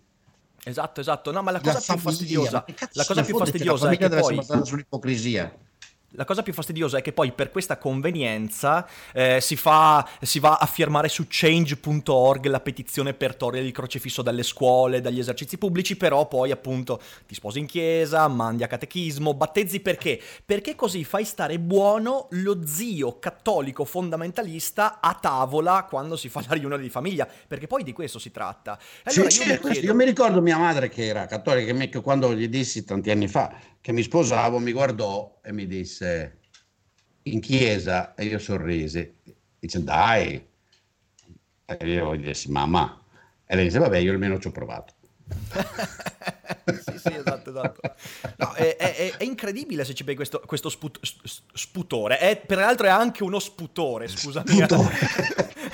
Esatto, 0.65 1.01
esatto. 1.01 1.33
No, 1.33 1.43
ma 1.43 1.51
la 1.51 1.61
cosa 1.61 1.75
la 1.87 1.95
più 1.95 1.99
fastidiosa, 1.99 2.65
la 2.93 3.05
cosa 3.05 3.23
più 3.23 3.37
fastidiosa 3.37 3.91
è 3.91 3.97
che 3.97 4.09
poi 4.09 4.41
sull'ipocrisia. 4.65 5.53
La 6.13 6.25
cosa 6.25 6.43
più 6.43 6.55
fastidiosa 6.55 6.99
è 6.99 7.03
che 7.03 7.13
poi 7.13 7.33
per 7.33 7.51
questa 7.51 7.77
convenienza 7.77 8.89
eh, 9.13 9.41
si, 9.43 9.57
fa, 9.57 10.09
si, 10.23 10.39
va 10.39 10.57
a 10.57 10.65
firmare 10.65 11.09
su 11.09 11.27
change.org 11.29 12.47
la 12.47 12.61
petizione 12.61 13.13
per 13.13 13.37
togliere 13.37 13.67
il 13.67 13.73
crocefisso 13.73 14.23
dalle 14.23 14.43
scuole, 14.43 15.03
dagli 15.03 15.19
esercizi 15.19 15.59
pubblici, 15.59 15.97
però 15.97 16.27
poi 16.27 16.51
appunto 16.51 16.99
ti 17.27 17.35
sposi 17.35 17.59
in 17.59 17.67
chiesa, 17.67 18.27
mandi 18.27 18.63
a 18.63 18.69
catechismo, 18.69 19.35
battezzi 19.35 19.81
perché? 19.81 20.19
Perché 20.45 20.75
così 20.75 21.05
fai 21.05 21.27
stare 21.27 21.59
buono 21.59 22.29
lo 22.31 22.67
zio 22.67 23.19
cattolico 23.19 23.85
fondamentalista 23.85 25.01
a 25.01 25.13
tavola 25.13 25.87
quando 25.89 26.17
si 26.17 26.31
fa 26.31 26.43
la 26.49 26.55
riunione 26.55 26.83
di 26.83 26.89
famiglia, 26.89 27.29
perché 27.47 27.67
poi 27.67 27.83
di 27.83 27.93
questo 27.93 28.19
si 28.19 28.31
tratta. 28.31 28.79
Allora, 29.05 29.29
sì, 29.29 29.43
io, 29.43 29.53
mi 29.53 29.59
chiedo... 29.59 29.87
io, 29.87 29.95
mi 29.95 30.05
ricordo 30.07 30.41
mia 30.41 30.57
madre 30.57 30.89
che 30.89 31.05
era 31.05 31.27
cattolica, 31.27 31.71
che 31.75 32.01
quando 32.01 32.35
gli 32.35 32.49
dissi 32.49 32.85
tanti 32.85 33.11
anni 33.11 33.29
fa 33.29 33.77
che 33.81 33.93
mi 33.93 34.03
sposavo, 34.03 34.59
mi 34.59 34.73
guardò 34.73 35.41
e 35.43 35.53
mi 35.53 35.67
disse 35.67 35.98
in 37.23 37.41
chiesa 37.41 38.15
e 38.15 38.25
io 38.25 38.39
sorrisi. 38.39 39.15
Dice 39.59 39.83
dai. 39.83 40.47
E 41.65 41.87
io 41.87 42.17
gli 42.17 42.25
dissi 42.25 42.51
mamma. 42.51 43.03
E 43.47 43.55
lei 43.57 43.65
dice 43.65 43.79
vabbè 43.79 43.99
io 43.99 44.13
almeno 44.13 44.39
ci 44.39 44.47
ho 44.47 44.53
provato. 44.53 44.95
sì, 46.83 46.99
sì, 46.99 47.15
esatto, 47.15 47.51
esatto. 47.51 47.81
No, 48.37 48.53
è, 48.53 48.77
è, 48.77 49.17
è, 49.17 49.25
incredibile 49.25 49.85
se 49.85 49.95
ci 49.95 50.03
vedi 50.03 50.17
questo, 50.17 50.43
questo 50.45 50.69
sput, 50.69 50.99
sputore. 51.53 52.19
È, 52.19 52.41
peraltro 52.45 52.87
è 52.87 52.91
anche 52.91 53.23
uno 53.23 53.39
sputore, 53.39 54.09
scusami. 54.09 54.49
Sputore. 54.49 54.97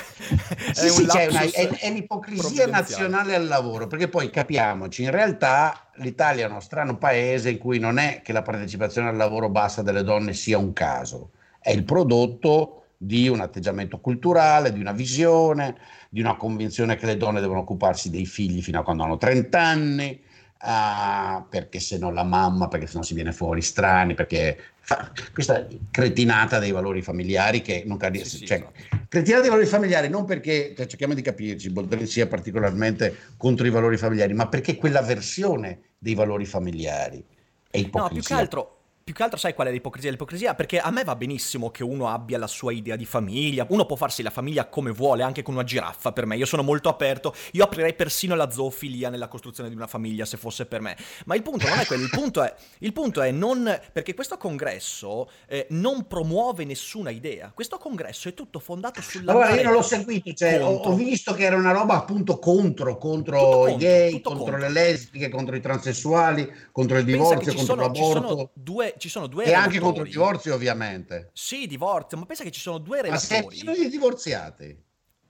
sì, 0.72 0.88
sì, 0.88 1.02
una, 1.02 1.40
è, 1.40 1.68
è 1.68 1.92
l'ipocrisia 1.92 2.66
nazionale 2.66 3.34
al 3.34 3.46
lavoro, 3.46 3.86
perché 3.86 4.08
poi 4.08 4.30
capiamoci, 4.30 5.02
in 5.02 5.10
realtà 5.10 5.88
l'Italia 5.96 6.46
è 6.46 6.48
uno 6.48 6.60
strano 6.60 6.96
paese 6.96 7.50
in 7.50 7.58
cui 7.58 7.78
non 7.78 7.98
è 7.98 8.20
che 8.22 8.32
la 8.32 8.42
partecipazione 8.42 9.08
al 9.08 9.16
lavoro 9.16 9.48
bassa 9.48 9.82
delle 9.82 10.02
donne 10.02 10.32
sia 10.32 10.58
un 10.58 10.72
caso, 10.72 11.30
è 11.58 11.70
il 11.70 11.84
prodotto 11.84 12.84
di 12.96 13.28
un 13.28 13.40
atteggiamento 13.40 13.98
culturale, 13.98 14.72
di 14.72 14.80
una 14.80 14.92
visione, 14.92 15.76
di 16.08 16.20
una 16.20 16.36
convinzione 16.36 16.96
che 16.96 17.06
le 17.06 17.16
donne 17.16 17.40
devono 17.40 17.60
occuparsi 17.60 18.08
dei 18.10 18.24
figli 18.24 18.62
fino 18.62 18.80
a 18.80 18.82
quando 18.82 19.02
hanno 19.02 19.18
30 19.18 19.60
anni, 19.60 20.22
uh, 20.64 21.44
perché 21.48 21.78
se 21.80 21.98
no 21.98 22.10
la 22.10 22.24
mamma, 22.24 22.68
perché 22.68 22.86
se 22.86 22.96
no 22.96 23.02
si 23.02 23.14
viene 23.14 23.32
fuori 23.32 23.60
strani, 23.60 24.14
perché 24.14 24.58
fa, 24.80 25.10
questa 25.32 25.66
cretinata 25.90 26.58
dei 26.58 26.72
valori 26.72 27.02
familiari 27.02 27.60
che 27.60 27.82
non 27.86 27.96
cade, 27.96 28.24
sì, 28.24 28.46
cioè, 28.46 28.58
sì, 28.58 28.98
cretinata 29.08 29.42
dei 29.42 29.50
valori 29.50 29.66
familiari 29.66 30.08
non 30.08 30.24
perché, 30.24 30.74
cioè, 30.76 30.86
cerchiamo 30.86 31.14
di 31.14 31.22
capirci, 31.22 31.70
Boldrini 31.70 32.06
sia 32.06 32.26
particolarmente 32.26 33.16
contro 33.36 33.66
i 33.66 33.70
valori 33.70 33.96
familiari, 33.96 34.32
ma 34.32 34.48
perché 34.48 34.76
quella 34.76 35.02
versione 35.02 35.80
dei 35.98 36.14
valori 36.14 36.46
familiari 36.46 37.24
è 37.70 37.78
ipocrisia. 37.78 38.00
No, 38.00 38.08
più 38.08 38.22
che 38.22 38.34
altro 38.34 38.73
più 39.04 39.12
che 39.12 39.22
altro 39.22 39.38
sai 39.38 39.52
qual 39.52 39.68
è 39.68 39.70
l'ipocrisia? 39.70 40.10
L'ipocrisia 40.10 40.54
perché 40.54 40.78
a 40.80 40.90
me 40.90 41.04
va 41.04 41.14
benissimo 41.14 41.70
che 41.70 41.82
uno 41.82 42.08
abbia 42.08 42.38
la 42.38 42.46
sua 42.46 42.72
idea 42.72 42.96
di 42.96 43.04
famiglia, 43.04 43.66
uno 43.68 43.84
può 43.84 43.96
farsi 43.96 44.22
la 44.22 44.30
famiglia 44.30 44.66
come 44.66 44.92
vuole, 44.92 45.22
anche 45.22 45.42
con 45.42 45.52
una 45.52 45.62
giraffa 45.62 46.10
per 46.12 46.24
me, 46.24 46.38
io 46.38 46.46
sono 46.46 46.62
molto 46.62 46.88
aperto, 46.88 47.34
io 47.52 47.64
aprirei 47.64 47.92
persino 47.92 48.34
la 48.34 48.50
zoofilia 48.50 49.10
nella 49.10 49.28
costruzione 49.28 49.68
di 49.68 49.74
una 49.74 49.86
famiglia 49.86 50.24
se 50.24 50.38
fosse 50.38 50.64
per 50.64 50.80
me, 50.80 50.96
ma 51.26 51.34
il 51.34 51.42
punto 51.42 51.68
non 51.68 51.80
è 51.80 51.84
quello, 51.84 52.02
il 52.02 52.08
punto 52.08 52.42
è, 52.42 52.54
il 52.78 52.94
punto 52.94 53.20
è 53.20 53.30
non, 53.30 53.78
perché 53.92 54.14
questo 54.14 54.38
congresso 54.38 55.30
eh, 55.48 55.66
non 55.70 56.06
promuove 56.06 56.64
nessuna 56.64 57.10
idea, 57.10 57.52
questo 57.54 57.76
congresso 57.76 58.30
è 58.30 58.32
tutto 58.32 58.58
fondato 58.58 59.02
sulla... 59.02 59.32
Allora 59.32 59.54
io 59.54 59.64
non 59.64 59.74
l'ho 59.74 59.82
seguito, 59.82 60.32
cioè, 60.32 60.64
ho, 60.64 60.76
ho, 60.76 60.94
visto 60.94 61.34
che 61.34 61.44
era 61.44 61.56
una 61.56 61.72
roba 61.72 61.94
appunto 61.94 62.38
contro, 62.38 62.96
contro 62.96 63.68
i 63.68 63.76
gay, 63.76 64.12
contro, 64.22 64.44
contro, 64.44 64.56
le 64.56 64.70
lesbiche, 64.70 65.28
contro 65.28 65.54
i 65.56 65.60
transessuali, 65.60 66.50
contro 66.72 66.96
il 66.96 67.04
divorzio, 67.04 67.52
contro 67.52 67.64
sono, 67.64 67.82
l'aborto. 67.82 68.50
due 68.54 68.93
ci 68.98 69.08
sono 69.08 69.26
due 69.26 69.44
E 69.44 69.46
relatori. 69.46 69.68
anche 69.68 69.80
contro 69.84 70.04
i 70.04 70.08
divorzi, 70.10 70.50
ovviamente. 70.50 71.30
Sì, 71.32 71.66
divorzio, 71.66 72.16
ma 72.18 72.26
pensa 72.26 72.44
che 72.44 72.50
ci 72.50 72.60
sono 72.60 72.78
due 72.78 73.02
relatori. 73.02 73.62
Ma 73.64 73.72
di 73.72 73.88
divorziati. 73.88 74.82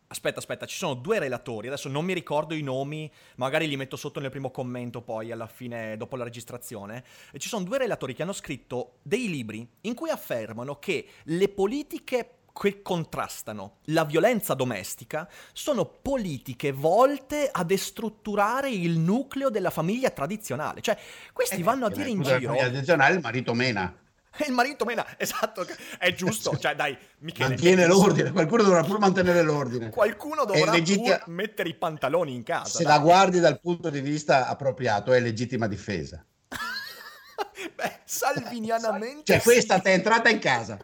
Aspetta, 0.06 0.38
aspetta, 0.38 0.66
ci 0.66 0.76
sono 0.76 0.94
due 0.94 1.18
relatori, 1.18 1.66
adesso 1.66 1.88
non 1.88 2.04
mi 2.04 2.12
ricordo 2.12 2.54
i 2.54 2.62
nomi, 2.62 3.11
magari 3.37 3.66
li 3.66 3.76
metto 3.76 3.97
sotto 3.97 4.21
nel 4.21 4.30
primo 4.30 4.50
commento 4.52 5.02
poi 5.02 5.33
alla 5.33 5.49
fine, 5.49 5.97
dopo 5.97 6.14
la 6.14 6.23
registrazione. 6.23 7.02
E 7.33 7.38
ci 7.40 7.49
sono 7.49 7.64
due 7.64 7.78
relatori 7.78 8.14
che 8.14 8.23
hanno 8.23 8.33
scritto 8.33 8.99
dei 9.02 9.28
libri 9.28 9.68
in 9.80 9.94
cui 9.94 10.11
affermano 10.11 10.78
che 10.78 11.06
le 11.25 11.49
politiche 11.49 12.30
che 12.54 12.82
contrastano 12.82 13.78
la 13.87 14.04
violenza 14.04 14.54
domestica 14.54 15.28
sono 15.52 15.84
politiche 15.84 16.70
volte 16.70 17.49
a 17.50 17.64
destrutturare 17.64 18.70
il 18.70 18.99
nucleo 18.99 19.50
della 19.50 19.70
famiglia 19.70 20.11
tradizionale. 20.11 20.80
Cioè, 20.80 20.96
questi 21.32 21.61
eh, 21.61 21.64
vanno 21.64 21.87
a 21.87 21.90
dire 21.90 22.08
in 22.08 22.23
giro... 22.23 22.34
La 22.34 22.46
famiglia 22.46 22.68
tradizionale 22.68 23.14
il 23.16 23.20
marito 23.20 23.54
mena. 23.54 23.99
Il 24.46 24.52
marito 24.52 24.84
mena, 24.84 25.06
esatto, 25.16 25.64
è 25.96 26.12
giusto. 26.12 26.56
Cioè, 26.58 26.75
dai, 26.75 26.96
Michele. 27.18 27.50
Mantiene 27.50 27.87
l'ordine, 27.87 28.32
qualcuno 28.32 28.64
dovrà 28.64 28.82
pur 28.82 28.99
mantenere 28.99 29.42
l'ordine. 29.42 29.90
Qualcuno 29.90 30.44
dovrà 30.44 30.73
legittima... 30.73 31.23
mettere 31.26 31.68
i 31.68 31.75
pantaloni 31.75 32.34
in 32.34 32.42
casa. 32.42 32.78
Se 32.78 32.82
dai. 32.82 32.94
la 32.94 32.99
guardi 32.99 33.38
dal 33.38 33.61
punto 33.61 33.90
di 33.90 34.00
vista 34.00 34.49
appropriato, 34.49 35.12
è 35.12 35.20
legittima 35.20 35.68
difesa. 35.68 36.25
Beh, 37.76 38.00
salvinianamente. 38.04 39.23
Cioè, 39.25 39.38
sì. 39.38 39.44
questa 39.44 39.78
ti 39.78 39.88
è 39.88 39.92
entrata 39.92 40.28
in 40.28 40.40
casa 40.40 40.78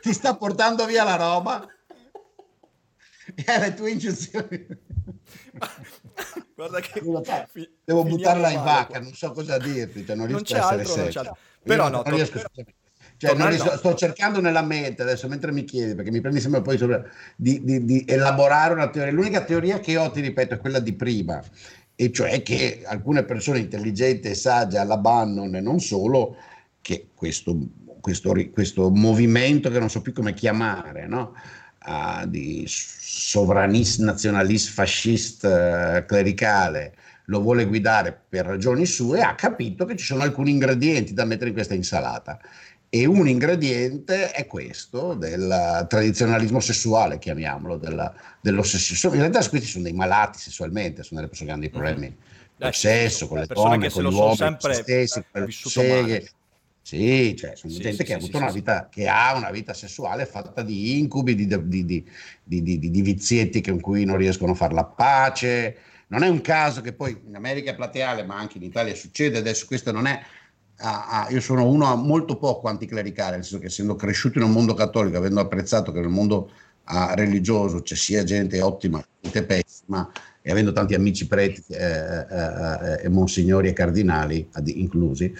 ti 0.00 0.12
sta 0.12 0.36
portando 0.36 0.84
via 0.86 1.04
la 1.04 1.16
roba 1.16 1.66
e 3.34 3.44
alle 3.52 3.74
tue 3.74 3.90
ingiunzioni. 3.90 4.66
Guarda 6.54 6.80
che 6.80 7.02
fi- 7.48 7.70
devo 7.84 8.04
buttarla 8.04 8.50
in 8.50 8.62
vacca, 8.62 9.00
non 9.00 9.12
so 9.14 9.32
cosa 9.32 9.58
dirti, 9.58 10.04
cioè 10.06 10.16
non 10.16 10.26
riesco 10.26 10.54
a 10.54 10.80
essere 10.80 11.10
serio. 11.10 11.36
Però 11.62 11.88
no, 11.88 12.02
non 12.04 12.14
riesco, 12.14 12.40
cioè, 13.16 13.34
non 13.34 13.48
riesco, 13.48 13.76
sto 13.76 13.94
cercando 13.94 14.40
nella 14.40 14.62
mente 14.62 15.02
adesso 15.02 15.28
mentre 15.28 15.52
mi 15.52 15.64
chiedi, 15.64 15.94
perché 15.94 16.10
mi 16.10 16.20
prendi 16.20 16.40
sempre 16.40 16.62
poi 16.62 16.76
sopra, 16.76 17.02
di, 17.36 17.62
di, 17.64 17.84
di 17.84 18.04
elaborare 18.06 18.74
una 18.74 18.90
teoria. 18.90 19.12
L'unica 19.12 19.42
teoria 19.44 19.80
che 19.80 19.96
ho, 19.96 20.10
ti 20.10 20.20
ripeto, 20.20 20.54
è 20.54 20.58
quella 20.58 20.80
di 20.80 20.92
prima, 20.92 21.42
e 21.94 22.12
cioè 22.12 22.42
che 22.42 22.82
alcune 22.84 23.24
persone 23.24 23.60
intelligenti 23.60 24.28
e 24.28 24.34
sagge 24.34 24.78
alla 24.78 24.98
Bannon 24.98 25.54
e 25.54 25.60
non 25.60 25.80
solo, 25.80 26.36
che 26.80 27.08
questo 27.14 27.56
questo, 28.04 28.34
questo 28.52 28.90
movimento 28.90 29.70
che 29.70 29.78
non 29.78 29.88
so 29.88 30.02
più 30.02 30.12
come 30.12 30.34
chiamare, 30.34 31.06
no? 31.06 31.32
uh, 31.86 32.26
di 32.26 32.64
sovranist, 32.68 34.00
nazionalist, 34.00 34.70
fascist, 34.70 35.44
uh, 35.44 36.04
clericale, 36.04 36.94
lo 37.28 37.40
vuole 37.40 37.64
guidare 37.64 38.14
per 38.28 38.44
ragioni 38.44 38.84
sue, 38.84 39.22
ha 39.22 39.34
capito 39.34 39.86
che 39.86 39.96
ci 39.96 40.04
sono 40.04 40.22
alcuni 40.22 40.50
ingredienti 40.50 41.14
da 41.14 41.24
mettere 41.24 41.48
in 41.48 41.54
questa 41.54 41.72
insalata. 41.72 42.38
E 42.90 43.06
un 43.06 43.26
ingrediente 43.26 44.32
è 44.32 44.46
questo 44.46 45.14
del 45.14 45.86
tradizionalismo 45.88 46.60
sessuale, 46.60 47.18
chiamiamolo, 47.18 47.78
della, 47.78 48.12
dell'ossessione. 48.42 49.14
In 49.16 49.22
realtà 49.22 49.48
questi 49.48 49.66
sono 49.66 49.84
dei 49.84 49.94
malati 49.94 50.38
sessualmente, 50.38 51.02
sono 51.02 51.20
delle 51.20 51.28
persone 51.28 51.48
che 51.48 51.54
hanno 51.54 51.64
dei 51.64 51.70
problemi 51.70 52.08
mm-hmm. 52.08 52.60
col 52.60 52.74
sesso, 52.74 53.28
con 53.28 53.38
le 53.38 53.46
donne, 53.46 53.88
con 53.88 54.02
gli 54.04 54.12
uomini, 54.12 54.56
con 54.60 54.72
se 54.72 54.74
stessi, 54.74 55.24
con 55.32 55.42
le 55.42 55.50
seghe, 55.50 56.28
sì, 56.84 57.34
cioè, 57.34 57.56
sono 57.56 57.72
sì, 57.72 57.80
gente 57.80 57.96
sì, 57.96 58.04
che, 58.04 58.12
ha 58.12 58.16
avuto 58.18 58.36
una 58.36 58.50
vita, 58.50 58.88
che 58.90 59.08
ha 59.08 59.34
una 59.34 59.50
vita 59.50 59.72
sessuale 59.72 60.26
fatta 60.26 60.60
di 60.60 60.98
incubi, 60.98 61.34
di, 61.34 61.46
di, 61.46 62.04
di, 62.44 62.78
di, 62.78 63.02
vizietti 63.02 63.62
con 63.62 63.80
cui 63.80 64.04
non 64.04 64.18
riescono 64.18 64.52
a 64.52 64.54
fare 64.54 64.74
la 64.74 64.84
pace. 64.84 65.78
Non 66.08 66.22
è 66.22 66.28
un 66.28 66.42
caso 66.42 66.82
che 66.82 66.92
poi 66.92 67.18
in 67.26 67.36
America 67.36 67.70
è 67.70 67.74
plateale, 67.74 68.22
ma 68.24 68.36
anche 68.36 68.58
in 68.58 68.64
Italia 68.64 68.94
succede. 68.94 69.38
Adesso 69.38 69.64
questo 69.64 69.92
non 69.92 70.06
è. 70.06 70.20
Ah, 70.76 71.24
ah, 71.24 71.30
io 71.30 71.40
sono 71.40 71.66
uno 71.66 71.96
molto 71.96 72.36
poco 72.36 72.68
anticlericale, 72.68 73.36
nel 73.36 73.44
senso 73.44 73.60
che 73.60 73.68
essendo 73.68 73.96
cresciuto 73.96 74.36
in 74.36 74.44
un 74.44 74.50
mondo 74.50 74.74
cattolico, 74.74 75.16
avendo 75.16 75.40
apprezzato 75.40 75.90
che 75.90 76.00
nel 76.00 76.10
mondo 76.10 76.50
ah, 76.84 77.14
religioso 77.14 77.82
c'è 77.82 77.94
sia 77.94 78.24
gente 78.24 78.60
ottima, 78.60 79.04
gente 79.20 79.44
pessima, 79.44 80.10
e 80.46 80.50
avendo 80.50 80.72
tanti 80.72 80.94
amici 80.94 81.26
preti 81.26 81.64
eh, 81.68 81.78
eh, 81.78 83.04
eh, 83.04 83.08
monsignori 83.08 83.68
e 83.68 83.72
cardinali 83.72 84.46
inclusi, 84.66 85.32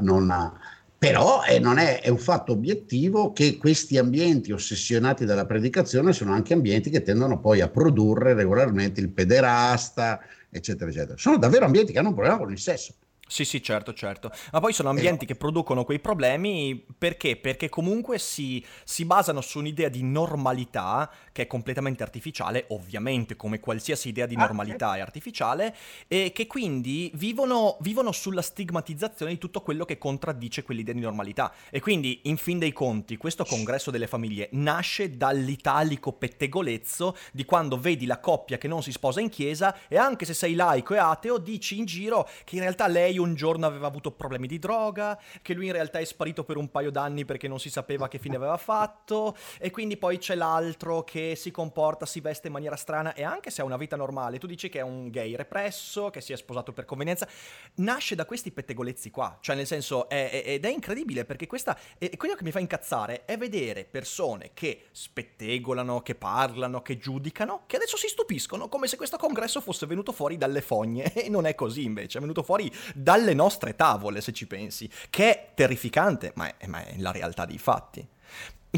non, 0.00 0.52
però 1.00 1.42
eh, 1.44 1.58
non 1.58 1.78
è, 1.78 2.00
è, 2.00 2.08
un 2.08 2.18
fatto 2.18 2.52
obiettivo 2.52 3.32
che 3.32 3.58
questi 3.58 3.98
ambienti 3.98 4.52
ossessionati 4.52 5.24
dalla 5.24 5.46
predicazione 5.46 6.12
sono 6.12 6.32
anche 6.32 6.54
ambienti 6.54 6.90
che 6.90 7.02
tendono 7.02 7.40
poi 7.40 7.60
a 7.60 7.68
produrre 7.68 8.34
regolarmente 8.34 9.00
il 9.00 9.08
pederasta, 9.08 10.20
eccetera, 10.50 10.90
eccetera. 10.90 11.16
Sono 11.16 11.38
davvero 11.38 11.64
ambienti 11.64 11.92
che 11.92 11.98
hanno 11.98 12.08
un 12.08 12.14
problema 12.14 12.38
con 12.38 12.50
il 12.50 12.58
sesso. 12.58 12.94
Sì, 13.30 13.44
sì, 13.44 13.62
certo, 13.62 13.94
certo. 13.94 14.32
Ma 14.50 14.58
poi 14.58 14.72
sono 14.72 14.88
ambienti 14.88 15.24
che 15.24 15.36
producono 15.36 15.84
quei 15.84 16.00
problemi 16.00 16.84
perché? 16.98 17.36
Perché 17.36 17.68
comunque 17.68 18.18
si, 18.18 18.62
si, 18.82 19.04
basano 19.04 19.40
su 19.40 19.60
un'idea 19.60 19.88
di 19.88 20.02
normalità 20.02 21.08
che 21.30 21.42
è 21.42 21.46
completamente 21.46 22.02
artificiale, 22.02 22.64
ovviamente 22.70 23.36
come 23.36 23.60
qualsiasi 23.60 24.08
idea 24.08 24.26
di 24.26 24.34
ah, 24.34 24.40
normalità 24.40 24.96
è 24.96 25.00
artificiale, 25.00 25.76
e 26.08 26.32
che 26.34 26.48
quindi 26.48 27.12
vivono, 27.14 27.76
vivono 27.82 28.10
sulla 28.10 28.42
stigmatizzazione 28.42 29.30
di 29.30 29.38
tutto 29.38 29.60
quello 29.60 29.84
che 29.84 29.96
contraddice 29.96 30.64
quell'idea 30.64 30.94
di 30.94 31.00
normalità. 31.00 31.52
E 31.70 31.78
quindi, 31.78 32.22
in 32.24 32.36
fin 32.36 32.58
dei 32.58 32.72
conti, 32.72 33.16
questo 33.16 33.44
congresso 33.44 33.92
delle 33.92 34.08
famiglie 34.08 34.48
nasce 34.54 35.16
dall'italico 35.16 36.14
pettegolezzo 36.14 37.16
di 37.30 37.44
quando 37.44 37.78
vedi 37.78 38.06
la 38.06 38.18
coppia 38.18 38.58
che 38.58 38.66
non 38.66 38.82
si 38.82 38.90
sposa 38.90 39.20
in 39.20 39.28
chiesa 39.28 39.86
e 39.86 39.96
anche 39.96 40.24
se 40.24 40.34
sei 40.34 40.54
laico 40.54 40.94
e 40.94 40.98
ateo 40.98 41.38
dici 41.38 41.78
in 41.78 41.84
giro 41.84 42.28
che 42.42 42.56
in 42.56 42.62
realtà 42.62 42.88
lei 42.88 43.18
un 43.20 43.34
giorno 43.34 43.66
aveva 43.66 43.86
avuto 43.86 44.10
problemi 44.12 44.46
di 44.46 44.58
droga, 44.58 45.18
che 45.42 45.54
lui 45.54 45.66
in 45.66 45.72
realtà 45.72 45.98
è 45.98 46.04
sparito 46.04 46.44
per 46.44 46.56
un 46.56 46.70
paio 46.70 46.90
d'anni 46.90 47.24
perché 47.24 47.48
non 47.48 47.58
si 47.58 47.70
sapeva 47.70 48.08
che 48.08 48.18
fine 48.18 48.36
aveva 48.36 48.56
fatto, 48.56 49.36
e 49.58 49.70
quindi 49.70 49.96
poi 49.96 50.18
c'è 50.18 50.34
l'altro 50.34 51.04
che 51.04 51.34
si 51.36 51.50
comporta, 51.50 52.06
si 52.06 52.20
veste 52.20 52.48
in 52.48 52.52
maniera 52.52 52.76
strana 52.76 53.14
e 53.14 53.22
anche 53.22 53.50
se 53.50 53.60
ha 53.62 53.64
una 53.64 53.76
vita 53.76 53.96
normale, 53.96 54.38
tu 54.38 54.46
dici 54.46 54.68
che 54.68 54.80
è 54.80 54.82
un 54.82 55.10
gay 55.10 55.36
represso, 55.36 56.10
che 56.10 56.20
si 56.20 56.32
è 56.32 56.36
sposato 56.36 56.72
per 56.72 56.84
convenienza, 56.84 57.28
nasce 57.76 58.14
da 58.14 58.24
questi 58.24 58.50
pettegolezzi 58.50 59.10
qua, 59.10 59.38
cioè 59.40 59.56
nel 59.56 59.66
senso, 59.66 60.08
è, 60.08 60.30
è, 60.30 60.42
ed 60.46 60.64
è 60.64 60.70
incredibile 60.70 61.24
perché 61.24 61.46
questa, 61.46 61.78
è, 61.98 62.16
quello 62.16 62.34
che 62.34 62.44
mi 62.44 62.50
fa 62.50 62.58
incazzare 62.58 63.24
è 63.24 63.36
vedere 63.36 63.84
persone 63.84 64.50
che 64.54 64.86
spettegolano, 64.92 66.00
che 66.02 66.14
parlano, 66.14 66.82
che 66.82 66.98
giudicano, 66.98 67.64
che 67.66 67.76
adesso 67.76 67.96
si 67.96 68.08
stupiscono 68.08 68.68
come 68.68 68.86
se 68.86 68.96
questo 68.96 69.16
congresso 69.16 69.60
fosse 69.60 69.86
venuto 69.86 70.12
fuori 70.12 70.36
dalle 70.36 70.60
fogne. 70.60 71.12
E 71.20 71.28
non 71.28 71.44
è 71.44 71.54
così 71.54 71.84
invece, 71.84 72.16
è 72.16 72.20
venuto 72.20 72.42
fuori 72.42 72.72
dalle 73.10 73.34
nostre 73.34 73.74
tavole 73.74 74.20
se 74.20 74.32
ci 74.32 74.46
pensi, 74.46 74.88
che 75.10 75.30
è 75.30 75.50
terrificante, 75.54 76.30
ma 76.36 76.56
è, 76.56 76.66
ma 76.68 76.84
è 76.84 76.94
la 76.98 77.10
realtà 77.10 77.44
dei 77.44 77.58
fatti. 77.58 78.06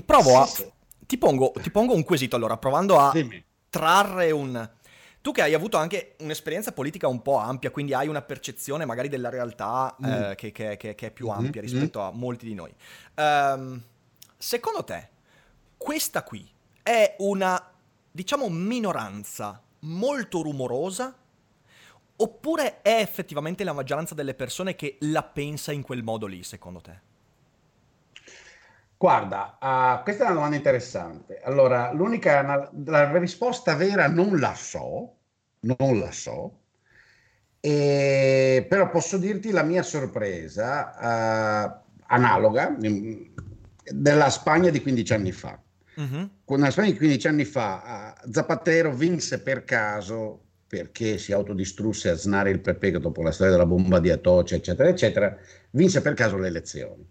Provo 0.06 0.40
a... 0.40 0.48
Ti 1.04 1.18
pongo, 1.18 1.52
ti 1.60 1.70
pongo 1.70 1.94
un 1.94 2.02
quesito 2.02 2.36
allora, 2.36 2.56
provando 2.56 2.98
a 2.98 3.10
Dimmi. 3.12 3.44
trarre 3.68 4.30
un... 4.30 4.70
Tu 5.20 5.32
che 5.32 5.42
hai 5.42 5.52
avuto 5.52 5.76
anche 5.76 6.16
un'esperienza 6.20 6.72
politica 6.72 7.08
un 7.08 7.20
po' 7.20 7.36
ampia, 7.36 7.70
quindi 7.70 7.92
hai 7.92 8.08
una 8.08 8.22
percezione 8.22 8.86
magari 8.86 9.08
della 9.08 9.28
realtà 9.28 9.94
mm. 10.00 10.10
eh, 10.10 10.34
che, 10.34 10.50
che, 10.50 10.76
che, 10.78 10.94
che, 10.94 11.06
è 11.08 11.10
più 11.10 11.28
ampia 11.28 11.60
mm-hmm. 11.60 11.70
rispetto 11.70 12.00
a 12.00 12.10
molti 12.10 12.46
di 12.46 12.54
noi. 12.54 12.74
Um, 13.16 13.80
secondo 14.38 14.82
te, 14.82 15.08
questa 15.76 16.24
qui 16.24 16.50
è 16.82 17.16
una, 17.18 17.70
diciamo, 18.10 18.48
minoranza 18.48 19.62
molto 19.80 20.40
rumorosa 20.40 21.14
oppure 22.22 22.82
è 22.82 23.00
effettivamente 23.00 23.64
la 23.64 23.72
maggioranza 23.72 24.14
delle 24.14 24.34
persone 24.34 24.76
che 24.76 24.96
la 25.00 25.22
pensa 25.24 25.72
in 25.72 25.82
quel 25.82 26.02
modo 26.02 26.26
lì, 26.26 26.42
secondo 26.42 26.80
te? 26.80 27.00
Guarda, 28.96 29.58
uh, 29.60 30.02
questa 30.04 30.22
è 30.22 30.26
una 30.26 30.34
domanda 30.34 30.56
interessante. 30.56 31.40
Allora, 31.42 31.92
l'unica, 31.92 32.70
la 32.84 33.18
risposta 33.18 33.74
vera 33.74 34.08
non 34.08 34.38
la 34.38 34.54
so, 34.54 35.16
non 35.60 35.98
la 35.98 36.12
so, 36.12 36.60
e, 37.58 38.64
però 38.68 38.88
posso 38.90 39.18
dirti 39.18 39.50
la 39.50 39.64
mia 39.64 39.82
sorpresa 39.82 40.94
uh, 40.96 41.92
analoga 42.06 42.76
della 42.78 44.30
Spagna 44.30 44.70
di 44.70 44.80
15 44.80 45.12
anni 45.12 45.32
fa. 45.32 45.60
Uh-huh. 45.94 46.30
Quando 46.44 46.66
la 46.66 46.70
Spagna 46.70 46.90
di 46.92 46.96
15 46.96 47.26
anni 47.26 47.44
fa 47.44 48.14
uh, 48.24 48.30
Zapatero 48.30 48.94
vinse 48.94 49.40
per 49.42 49.64
caso 49.64 50.41
perché 50.72 51.18
si 51.18 51.34
autodistrusse 51.34 52.08
a 52.08 52.14
snare 52.14 52.48
il 52.48 52.60
PP 52.60 52.96
dopo 52.96 53.20
la 53.20 53.30
storia 53.30 53.52
della 53.52 53.66
bomba 53.66 54.00
di 54.00 54.08
Atocha, 54.08 54.54
eccetera, 54.54 54.88
eccetera, 54.88 55.36
vinse 55.72 56.00
per 56.00 56.14
caso 56.14 56.38
le 56.38 56.48
elezioni 56.48 57.06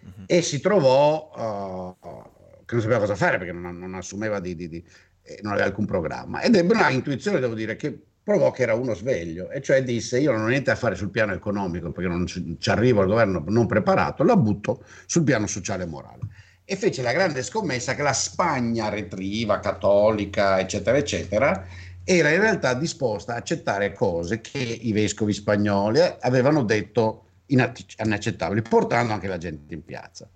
uh-huh. 0.00 0.24
e 0.26 0.42
si 0.42 0.60
trovò 0.60 1.94
uh, 2.02 2.64
che 2.64 2.74
non 2.74 2.82
sapeva 2.82 2.98
cosa 2.98 3.14
fare 3.14 3.38
perché 3.38 3.52
non, 3.52 3.78
non 3.78 3.94
assumeva 3.94 4.40
di, 4.40 4.56
di, 4.56 4.68
di 4.68 4.84
eh, 5.22 5.38
non 5.42 5.52
aveva 5.52 5.68
alcun 5.68 5.86
programma 5.86 6.42
ed 6.42 6.56
ebbe 6.56 6.74
una 6.74 6.90
intuizione, 6.90 7.38
devo 7.38 7.54
dire, 7.54 7.76
che 7.76 7.96
provò 8.20 8.50
che 8.50 8.62
era 8.62 8.74
uno 8.74 8.94
sveglio, 8.94 9.48
e 9.48 9.62
cioè 9.62 9.84
disse 9.84 10.18
io 10.18 10.32
non 10.32 10.42
ho 10.42 10.48
niente 10.48 10.72
a 10.72 10.76
fare 10.76 10.96
sul 10.96 11.10
piano 11.10 11.34
economico 11.34 11.92
perché 11.92 12.10
non 12.10 12.26
ci, 12.26 12.56
ci 12.58 12.70
arrivo 12.70 13.00
al 13.00 13.06
governo 13.06 13.44
non 13.46 13.68
preparato, 13.68 14.24
la 14.24 14.36
butto 14.36 14.82
sul 15.06 15.22
piano 15.22 15.46
sociale 15.46 15.84
e 15.84 15.86
morale. 15.86 16.18
E 16.64 16.74
fece 16.74 17.02
la 17.02 17.12
grande 17.12 17.44
scommessa 17.44 17.94
che 17.94 18.02
la 18.02 18.14
Spagna 18.14 18.88
retriva, 18.88 19.60
cattolica, 19.60 20.58
eccetera, 20.58 20.96
eccetera, 20.96 21.64
era 22.04 22.30
in 22.30 22.40
realtà 22.40 22.74
disposta 22.74 23.32
a 23.32 23.36
accettare 23.36 23.92
cose 23.92 24.40
che 24.40 24.58
i 24.58 24.92
vescovi 24.92 25.32
spagnoli 25.32 26.00
avevano 26.20 26.62
detto 26.62 27.20
inaccettabili, 27.46 28.62
portando 28.62 29.12
anche 29.12 29.28
la 29.28 29.38
gente 29.38 29.72
in 29.74 29.84
piazza. 29.84 30.28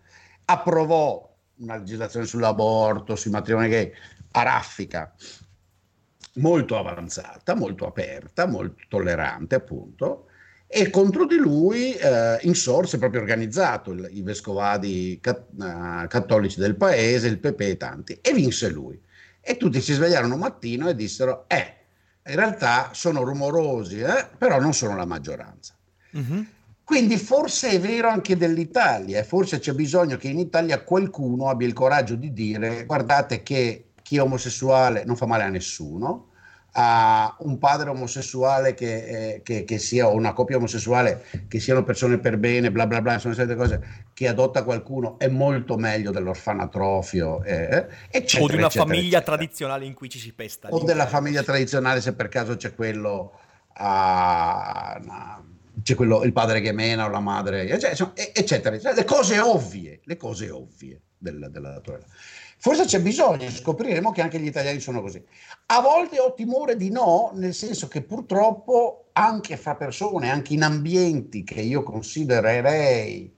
Approvò 0.46 1.36
una 1.56 1.76
legislazione 1.76 2.26
sull'aborto, 2.26 3.16
sui 3.16 3.30
matrimoni 3.30 3.68
gay, 3.68 3.92
a 4.32 4.42
raffica, 4.42 5.14
molto 6.34 6.78
avanzata, 6.78 7.54
molto 7.54 7.86
aperta, 7.86 8.46
molto 8.46 8.84
tollerante 8.88 9.56
appunto, 9.56 10.26
e 10.66 10.90
contro 10.90 11.26
di 11.26 11.36
lui 11.36 11.94
eh, 11.94 12.38
insorse 12.42 12.98
proprio 12.98 13.20
organizzato 13.22 13.90
il, 13.90 14.08
i 14.12 14.22
vescovadi 14.22 15.18
cat, 15.20 15.46
uh, 15.56 16.06
cattolici 16.06 16.60
del 16.60 16.76
paese, 16.76 17.26
il 17.26 17.38
PP 17.38 17.60
e 17.60 17.76
tanti, 17.78 18.18
e 18.20 18.32
vinse 18.34 18.68
lui. 18.68 19.00
E 19.50 19.56
tutti 19.56 19.80
si 19.80 19.94
svegliarono 19.94 20.34
un 20.34 20.40
mattino 20.40 20.90
e 20.90 20.94
dissero, 20.94 21.46
eh, 21.48 21.76
in 22.26 22.34
realtà 22.34 22.90
sono 22.92 23.22
rumorosi, 23.22 23.98
eh, 23.98 24.28
però 24.36 24.60
non 24.60 24.74
sono 24.74 24.94
la 24.94 25.06
maggioranza. 25.06 25.74
Mm-hmm. 26.14 26.42
Quindi 26.84 27.16
forse 27.16 27.70
è 27.70 27.80
vero 27.80 28.10
anche 28.10 28.36
dell'Italia 28.36 29.18
e 29.18 29.24
forse 29.24 29.58
c'è 29.58 29.72
bisogno 29.72 30.18
che 30.18 30.28
in 30.28 30.38
Italia 30.38 30.82
qualcuno 30.82 31.48
abbia 31.48 31.66
il 31.66 31.72
coraggio 31.72 32.14
di 32.14 32.34
dire 32.34 32.84
guardate 32.84 33.42
che 33.42 33.92
chi 34.02 34.16
è 34.16 34.20
omosessuale 34.20 35.04
non 35.06 35.16
fa 35.16 35.24
male 35.24 35.44
a 35.44 35.48
nessuno, 35.48 36.27
a 36.80 37.34
un 37.40 37.58
padre 37.58 37.90
omosessuale 37.90 38.72
che, 38.72 39.32
eh, 39.34 39.42
che, 39.42 39.64
che, 39.64 39.78
sia 39.78 40.06
o 40.06 40.14
una 40.14 40.32
coppia 40.32 40.58
omosessuale 40.58 41.24
che 41.48 41.58
siano 41.58 41.82
persone 41.82 42.18
per 42.18 42.38
bene, 42.38 42.70
bla 42.70 42.86
bla 42.86 43.02
bla, 43.02 43.18
sono 43.18 43.34
certe 43.34 43.56
cose 43.56 44.06
che 44.14 44.28
adotta 44.28 44.62
qualcuno 44.62 45.18
è 45.18 45.26
molto 45.26 45.76
meglio 45.76 46.12
dell'orfanatrofio, 46.12 47.42
eh, 47.42 47.86
eccetera, 48.08 48.44
O 48.44 48.46
di 48.46 48.54
una 48.54 48.66
eccetera, 48.66 48.84
famiglia 48.84 49.16
eccetera. 49.18 49.22
tradizionale 49.22 49.86
in 49.86 49.94
cui 49.94 50.08
ci 50.08 50.20
si 50.20 50.32
pesta. 50.32 50.68
O 50.68 50.84
della 50.84 51.08
famiglia 51.08 51.42
tradizionale 51.42 52.00
se 52.00 52.14
per 52.14 52.28
caso 52.28 52.54
c'è 52.54 52.72
quello, 52.72 53.32
uh, 53.76 55.02
c'è 55.82 55.96
quello 55.96 56.22
il 56.22 56.32
padre 56.32 56.60
che 56.60 56.70
mena 56.70 57.06
o 57.06 57.08
la 57.08 57.18
madre, 57.18 57.68
eccetera, 57.68 58.14
eccetera. 58.32 58.94
Le 58.94 59.04
cose 59.04 59.40
ovvie, 59.40 59.98
le 60.04 60.16
cose 60.16 60.48
ovvie 60.48 61.00
della, 61.18 61.48
della 61.48 61.70
naturalezza. 61.70 62.14
Forse 62.60 62.86
c'è 62.86 63.00
bisogno, 63.00 63.48
scopriremo 63.48 64.10
che 64.10 64.20
anche 64.20 64.40
gli 64.40 64.46
italiani 64.46 64.80
sono 64.80 65.00
così. 65.00 65.24
A 65.66 65.80
volte 65.80 66.18
ho 66.18 66.34
timore 66.34 66.76
di 66.76 66.90
no, 66.90 67.30
nel 67.34 67.54
senso 67.54 67.86
che 67.86 68.02
purtroppo 68.02 69.10
anche 69.12 69.56
fra 69.56 69.76
persone, 69.76 70.30
anche 70.30 70.54
in 70.54 70.62
ambienti 70.62 71.44
che 71.44 71.60
io 71.60 71.82
considererei 71.82 73.32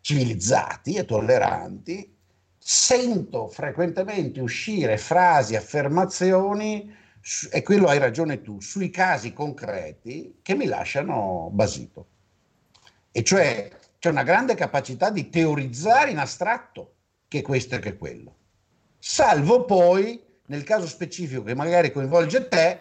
civilizzati 0.00 0.94
e 0.94 1.04
tolleranti, 1.04 2.16
sento 2.56 3.48
frequentemente 3.48 4.40
uscire 4.40 4.96
frasi, 4.96 5.56
affermazioni, 5.56 6.94
e 7.50 7.62
quello 7.62 7.88
hai 7.88 7.98
ragione 7.98 8.40
tu, 8.40 8.60
sui 8.60 8.88
casi 8.88 9.34
concreti 9.34 10.38
che 10.40 10.54
mi 10.54 10.66
lasciano 10.66 11.50
basito. 11.52 12.06
E 13.10 13.22
cioè 13.22 13.68
c'è 13.98 14.08
una 14.08 14.22
grande 14.22 14.54
capacità 14.54 15.10
di 15.10 15.28
teorizzare 15.28 16.10
in 16.10 16.18
astratto 16.18 16.94
che 17.28 17.42
questo 17.42 17.76
e 17.76 17.78
che 17.78 17.96
quello 17.96 18.36
salvo 18.98 19.64
poi 19.64 20.20
nel 20.48 20.64
caso 20.64 20.86
specifico 20.86 21.42
che 21.42 21.54
magari 21.54 21.92
coinvolge 21.92 22.48
te, 22.48 22.80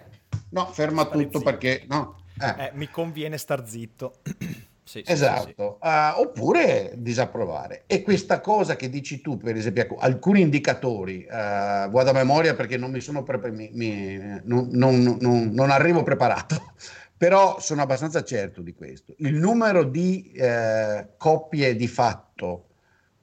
no, 0.49 0.67
ferma 0.67 1.03
Stare 1.03 1.23
tutto 1.23 1.39
zitto. 1.39 1.51
perché 1.51 1.85
no. 1.87 2.23
Eh. 2.39 2.65
Eh, 2.65 2.71
mi 2.73 2.89
conviene 2.89 3.37
star 3.37 3.67
zitto. 3.67 4.19
sì, 4.83 5.03
sì, 5.03 5.03
esatto, 5.05 5.79
sì, 5.81 5.87
uh, 5.87 6.21
oppure 6.21 6.93
disapprovare. 6.95 7.83
E 7.87 8.03
questa 8.03 8.39
cosa 8.39 8.75
che 8.75 8.89
dici 8.89 9.21
tu, 9.21 9.37
per 9.37 9.55
esempio, 9.55 9.83
ecco, 9.83 9.97
alcuni 9.97 10.41
indicatori, 10.41 11.25
uh, 11.27 11.89
vado 11.89 12.09
a 12.09 12.13
memoria 12.13 12.55
perché 12.55 12.77
non 12.77 12.91
mi 12.91 13.01
sono 13.01 13.23
pre- 13.23 13.51
mi, 13.51 13.69
mi, 13.73 14.17
non, 14.43 14.69
non, 14.71 15.17
non, 15.19 15.49
non, 15.51 15.69
arrivo 15.69 16.03
preparato, 16.03 16.73
però 17.17 17.59
sono 17.59 17.81
abbastanza 17.81 18.23
certo 18.23 18.61
di 18.61 18.73
questo. 18.73 19.13
Il 19.17 19.35
numero 19.35 19.83
di 19.83 20.31
uh, 20.35 21.05
coppie 21.17 21.75
di 21.75 21.87
fatto 21.87 22.67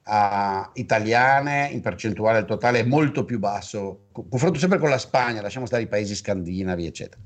uh, 0.05 0.69
italiane 0.73 1.69
in 1.71 1.81
percentuale 1.81 2.39
al 2.39 2.45
totale 2.45 2.79
è 2.79 2.83
molto 2.83 3.25
più 3.25 3.39
basso, 3.39 4.05
confronto 4.11 4.59
sempre 4.59 4.79
con 4.79 4.89
la 4.89 4.97
Spagna, 4.97 5.41
lasciamo 5.41 5.65
stare 5.65 5.83
i 5.83 5.87
paesi 5.87 6.15
scandinavi, 6.15 6.85
eccetera, 6.85 7.21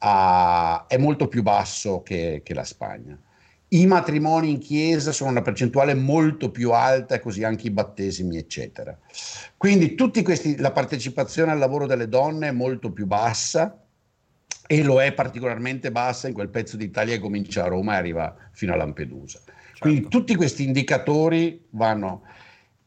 uh, 0.00 0.86
è 0.86 0.96
molto 0.98 1.28
più 1.28 1.42
basso 1.42 2.02
che, 2.02 2.42
che 2.44 2.54
la 2.54 2.64
Spagna. 2.64 3.18
I 3.68 3.86
matrimoni 3.86 4.50
in 4.50 4.58
chiesa 4.58 5.12
sono 5.12 5.30
una 5.30 5.40
percentuale 5.40 5.94
molto 5.94 6.50
più 6.50 6.72
alta 6.72 7.18
così 7.20 7.42
anche 7.42 7.68
i 7.68 7.70
battesimi, 7.70 8.36
eccetera. 8.36 8.98
Quindi 9.56 9.94
tutti 9.94 10.22
questi, 10.22 10.58
la 10.58 10.72
partecipazione 10.72 11.52
al 11.52 11.58
lavoro 11.58 11.86
delle 11.86 12.06
donne 12.06 12.48
è 12.48 12.52
molto 12.52 12.92
più 12.92 13.06
bassa 13.06 13.82
e 14.66 14.82
lo 14.82 15.00
è 15.00 15.14
particolarmente 15.14 15.90
bassa 15.90 16.28
in 16.28 16.34
quel 16.34 16.50
pezzo 16.50 16.76
d'Italia 16.76 17.14
che 17.14 17.20
comincia 17.20 17.64
a 17.64 17.68
Roma 17.68 17.94
e 17.94 17.96
arriva 17.96 18.36
fino 18.50 18.74
a 18.74 18.76
Lampedusa. 18.76 19.40
Quindi 19.82 20.02
certo. 20.02 20.18
tutti 20.18 20.36
questi 20.36 20.64
indicatori 20.64 21.66
vanno. 21.70 22.22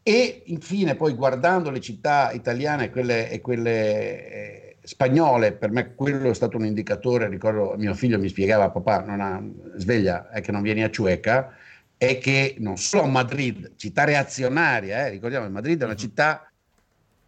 E 0.02 0.44
infine 0.46 0.96
poi 0.96 1.14
guardando 1.14 1.70
le 1.70 1.82
città 1.82 2.32
italiane 2.32 2.86
e 2.86 2.90
quelle, 2.90 3.30
e 3.30 3.42
quelle 3.42 4.32
eh, 4.32 4.78
spagnole, 4.82 5.52
per 5.52 5.72
me 5.72 5.94
quello 5.94 6.30
è 6.30 6.34
stato 6.34 6.56
un 6.56 6.66
indicatore, 6.66 7.28
ricordo 7.28 7.76
mio 7.76 7.94
figlio 7.96 8.18
mi 8.18 8.30
spiegava, 8.30 8.70
papà, 8.70 9.02
non 9.02 9.20
ha, 9.20 9.44
sveglia, 9.76 10.30
è 10.30 10.40
che 10.40 10.54
non 10.54 10.62
vieni 10.62 10.84
a 10.84 10.90
Ciueca, 10.90 11.54
è 11.98 12.18
che 12.18 12.56
non 12.60 12.78
solo 12.78 13.08
Madrid, 13.08 13.74
città 13.76 14.06
reazionaria, 14.06 15.08
eh, 15.08 15.10
ricordiamo, 15.10 15.50
Madrid 15.50 15.82
è 15.82 15.86
una 15.86 15.96
città, 15.96 16.50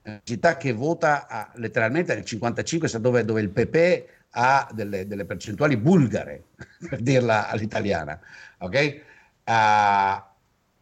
una 0.03 0.21
città 0.23 0.56
che 0.56 0.71
vota 0.71 1.27
a, 1.27 1.51
letteralmente 1.56 2.13
nel 2.13 2.23
55, 2.23 2.89
dove, 3.01 3.25
dove 3.25 3.41
il 3.41 3.49
PP 3.49 4.06
ha 4.32 4.69
delle, 4.71 5.08
delle 5.08 5.25
percentuali 5.25 5.75
bulgare, 5.75 6.43
per 6.89 7.01
dirla 7.01 7.49
all'italiana, 7.49 8.17
ok? 8.60 9.01
Uh, 9.48 10.22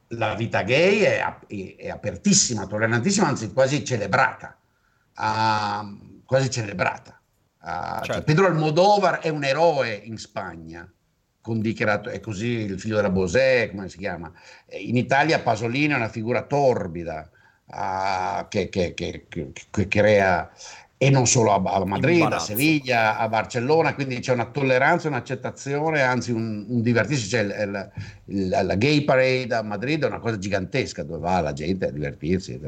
la 0.09 0.33
vita 0.35 0.63
gay 0.63 1.01
è, 1.01 1.23
è, 1.47 1.75
è, 1.77 1.89
apertissima, 1.89 2.65
tollerantissima, 2.65 3.27
anzi 3.27 3.53
quasi 3.53 3.85
celebrata, 3.85 4.57
uh, 5.17 6.23
quasi 6.25 6.49
celebrata. 6.49 7.19
Uh, 7.61 7.67
certo. 7.67 8.05
cioè 8.05 8.23
Pedro 8.23 8.47
Almodovar 8.47 9.19
è 9.19 9.29
un 9.29 9.43
eroe 9.43 9.93
in 9.93 10.17
Spagna, 10.17 10.91
con 11.41 11.61
dichiarato, 11.61 12.09
è 12.09 12.19
così 12.19 12.47
il 12.47 12.79
figlio 12.79 12.95
della 12.95 13.11
Bosè, 13.11 13.69
come 13.69 13.87
si 13.87 13.99
chiama. 13.99 14.31
In 14.79 14.97
Italia 14.97 15.39
Pasolini 15.41 15.93
è 15.93 15.97
una 15.97 16.09
figura 16.09 16.41
torbida, 16.41 17.29
uh, 17.65 18.47
che, 18.47 18.69
che, 18.69 18.95
che, 18.95 19.27
che, 19.27 19.87
crea 19.87 20.51
e 20.97 21.09
non 21.09 21.27
solo 21.27 21.51
a, 21.51 21.61
a 21.61 21.85
Madrid, 21.85 22.21
a 22.23 22.39
Seviglia, 22.39 23.17
a 23.17 23.27
Barcellona, 23.27 23.93
quindi 23.93 24.19
c'è 24.19 24.31
una 24.31 24.45
tolleranza, 24.45 25.09
un'accettazione, 25.09 26.01
anzi 26.01 26.31
un, 26.31 26.65
un 26.69 26.81
divertirsi, 26.81 27.27
c'è 27.27 27.41
il, 27.41 27.49
il, 27.49 27.91
il, 28.37 28.49
la 28.49 28.75
gay 28.75 29.03
parade 29.03 29.53
a 29.53 29.61
Madrid 29.61 30.03
è 30.03 30.07
una 30.07 30.19
cosa 30.19 30.37
gigantesca 30.37 31.03
dove 31.03 31.19
va 31.19 31.41
la 31.41 31.51
gente 31.51 31.87
a 31.87 31.91
divertirsi. 31.91 32.59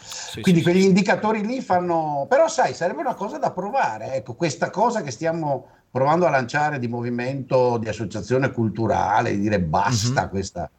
Sì, 0.00 0.40
quindi 0.40 0.60
sì, 0.60 0.66
quegli 0.66 0.80
sì. 0.80 0.86
indicatori 0.86 1.44
lì 1.44 1.60
fanno, 1.60 2.26
però 2.28 2.48
sai, 2.48 2.72
sarebbe 2.72 3.00
una 3.00 3.14
cosa 3.14 3.36
da 3.36 3.50
provare, 3.50 4.14
ecco, 4.14 4.34
questa 4.34 4.70
cosa 4.70 5.02
che 5.02 5.10
stiamo 5.10 5.68
provando 5.90 6.26
a 6.26 6.30
lanciare 6.30 6.78
di 6.78 6.88
movimento, 6.88 7.76
di 7.76 7.88
associazione 7.88 8.50
culturale, 8.50 9.32
di 9.32 9.40
dire 9.40 9.60
basta 9.60 10.08
mm-hmm. 10.08 10.24
a 10.24 10.28
questa, 10.28 10.70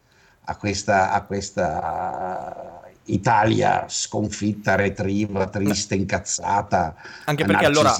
a 0.43 0.55
questa, 0.57 1.11
a 1.11 1.21
questa 1.21 2.74
Italia 3.05 3.85
sconfitta, 3.87 4.75
retriva, 4.75 5.47
triste, 5.47 5.95
incazzata. 5.95 6.95
Anche 7.25 7.45
perché 7.45 7.65
allora 7.65 7.95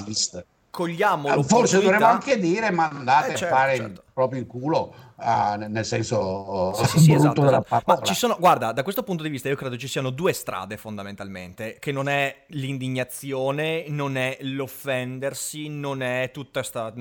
cogliamo 0.70 1.42
Forse 1.42 1.80
dovremmo 1.80 2.06
anche 2.06 2.38
dire 2.38 2.70
mandate 2.70 3.32
eh, 3.32 3.36
certo, 3.36 3.54
a 3.54 3.56
fare 3.56 3.76
certo. 3.76 4.02
Proprio 4.16 4.40
il 4.40 4.46
culo 4.46 4.94
uh, 5.16 5.58
nel 5.68 5.84
senso 5.84 6.72
sì, 6.72 6.86
sì, 6.86 6.98
sì, 7.04 7.12
esatto, 7.12 7.44
esatto. 7.44 7.82
Ma 7.84 8.00
ci 8.00 8.14
sono, 8.14 8.38
guarda, 8.38 8.72
da 8.72 8.82
questo 8.82 9.02
punto 9.02 9.22
di 9.22 9.28
vista 9.28 9.50
io 9.50 9.56
credo 9.56 9.76
ci 9.76 9.88
siano 9.88 10.08
due 10.08 10.32
strade 10.32 10.78
fondamentalmente, 10.78 11.76
che 11.78 11.92
non 11.92 12.08
è 12.08 12.44
l'indignazione, 12.48 13.84
non 13.88 14.16
è 14.16 14.38
l'offendersi, 14.40 15.68
non 15.68 16.00
è 16.00 16.30
tutta 16.32 16.60
questa 16.60 16.94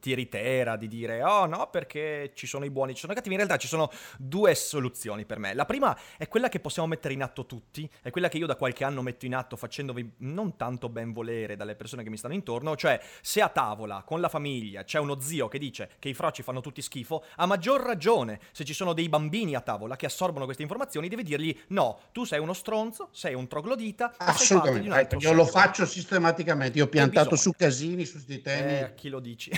tiritera 0.00 0.74
di 0.74 0.88
dire 0.88 1.22
oh 1.22 1.46
no 1.46 1.68
perché 1.70 2.32
ci 2.34 2.48
sono 2.48 2.64
i 2.64 2.70
buoni, 2.70 2.94
ci 2.94 3.00
sono 3.00 3.12
i 3.12 3.14
cattivi, 3.14 3.36
in 3.36 3.42
realtà 3.42 3.58
ci 3.58 3.68
sono 3.68 3.88
due 4.18 4.52
soluzioni 4.56 5.24
per 5.24 5.38
me. 5.38 5.54
La 5.54 5.66
prima 5.66 5.96
è 6.18 6.26
quella 6.26 6.48
che 6.48 6.58
possiamo 6.58 6.88
mettere 6.88 7.14
in 7.14 7.22
atto 7.22 7.46
tutti, 7.46 7.88
è 8.02 8.10
quella 8.10 8.28
che 8.28 8.38
io 8.38 8.46
da 8.46 8.56
qualche 8.56 8.82
anno 8.82 9.02
metto 9.02 9.24
in 9.24 9.36
atto 9.36 9.54
facendovi 9.54 10.14
non 10.18 10.56
tanto 10.56 10.88
ben 10.88 11.12
volere 11.12 11.54
dalle 11.54 11.76
persone 11.76 12.02
che 12.02 12.10
mi 12.10 12.16
stanno 12.16 12.34
intorno, 12.34 12.74
cioè 12.74 13.00
se 13.20 13.40
a 13.40 13.48
tavola 13.48 14.02
con 14.04 14.20
la 14.20 14.28
famiglia 14.28 14.82
c'è 14.82 14.98
uno 14.98 15.20
zio 15.20 15.46
che 15.46 15.60
dice 15.60 15.90
che 16.00 16.08
i 16.08 16.14
froci 16.14 16.42
fanno 16.42 16.54
tutti 16.60 16.82
schifo, 16.82 17.24
a 17.36 17.46
maggior 17.46 17.80
ragione, 17.80 18.40
se 18.52 18.64
ci 18.64 18.72
sono 18.72 18.92
dei 18.92 19.08
bambini 19.08 19.54
a 19.54 19.60
tavola 19.60 19.96
che 19.96 20.06
assorbono 20.06 20.44
queste 20.44 20.62
informazioni, 20.62 21.08
devi 21.08 21.22
dirgli 21.22 21.56
no, 21.68 22.00
tu 22.12 22.24
sei 22.24 22.40
uno 22.40 22.52
stronzo, 22.52 23.08
sei 23.12 23.34
un 23.34 23.46
troglodita. 23.46 24.14
Assolutamente, 24.16 24.98
ecco, 24.98 25.16
io 25.18 25.32
lo 25.32 25.44
faccio 25.44 25.86
sistematicamente, 25.86 26.78
io 26.78 26.84
ho 26.84 26.88
piantato 26.88 27.36
su 27.36 27.52
casini 27.56 28.04
su 28.04 28.12
questi 28.12 28.40
temi. 28.40 28.72
Eh, 28.72 28.94
chi 28.94 29.08
lo 29.08 29.20
dici? 29.20 29.50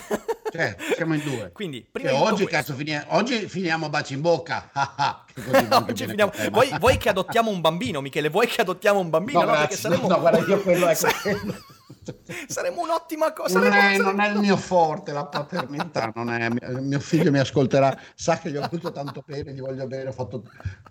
Cioè, 0.50 0.76
siamo 0.96 1.14
in 1.14 1.22
due. 1.22 1.50
Quindi, 1.52 1.86
prima 1.90 2.14
oggi, 2.14 2.46
cazzo, 2.46 2.74
fini- 2.74 3.00
oggi 3.08 3.48
finiamo 3.48 3.88
baci 3.88 4.14
in 4.14 4.20
bocca. 4.20 4.70
oggi 5.70 6.06
finiamo... 6.06 6.32
vuoi, 6.50 6.70
vuoi, 6.78 6.96
che 6.96 7.08
adottiamo 7.10 7.50
un 7.50 7.60
bambino, 7.60 8.00
Michele? 8.00 8.28
Vuoi 8.28 8.46
che 8.46 8.62
adottiamo 8.62 8.98
un 8.98 9.10
bambino? 9.10 9.40
No, 9.40 9.46
no, 9.46 9.52
grazie, 9.52 9.76
saremo... 9.76 10.08
no 10.08 10.20
guarda, 10.20 10.38
io 10.38 10.60
quello 10.60 10.88
è 10.88 10.96
quello. 11.22 11.76
Saremmo 12.48 12.82
un'ottima 12.82 13.32
cosa. 13.32 13.58
Non, 13.58 13.72
è, 13.72 13.98
non 13.98 14.20
è, 14.20 14.30
il 14.30 14.38
mio 14.38 14.56
forte 14.56 15.12
la 15.12 15.26
paternità, 15.26 16.12
non 16.14 16.30
è, 16.30 16.48
mio 16.80 17.00
figlio 17.00 17.30
mi 17.30 17.38
ascolterà, 17.38 17.98
sa 18.14 18.38
che 18.38 18.50
gli 18.50 18.56
ho 18.56 18.62
avuto 18.62 18.92
tanto 18.92 19.22
bene, 19.26 19.52
gli 19.52 19.60
voglio 19.60 19.86
bene, 19.86 20.08
ho 20.08 20.12
fatto 20.12 20.44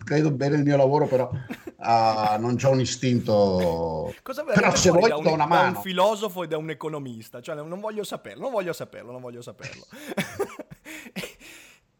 credo 0.04 0.30
bene 0.30 0.56
il 0.56 0.62
mio 0.62 0.76
lavoro, 0.76 1.06
però 1.06 1.30
uh, 1.30 2.40
non 2.40 2.56
c'ho 2.56 2.70
un 2.70 2.80
istinto. 2.80 4.14
Cosa 4.22 4.44
però 4.44 4.74
se 4.74 4.90
vuoi 4.90 5.10
do 5.10 5.32
una 5.32 5.46
mano. 5.46 5.72
Da 5.72 5.76
un 5.76 5.82
filosofo 5.82 6.42
e 6.44 6.46
da 6.48 6.56
un 6.56 6.70
economista, 6.70 7.40
cioè 7.40 7.54
non 7.54 7.80
voglio 7.80 8.04
saperlo, 8.04 8.42
non 8.42 8.52
voglio 8.52 8.72
saperlo, 8.72 9.12
non 9.12 9.20
voglio 9.20 9.42
saperlo. 9.42 9.86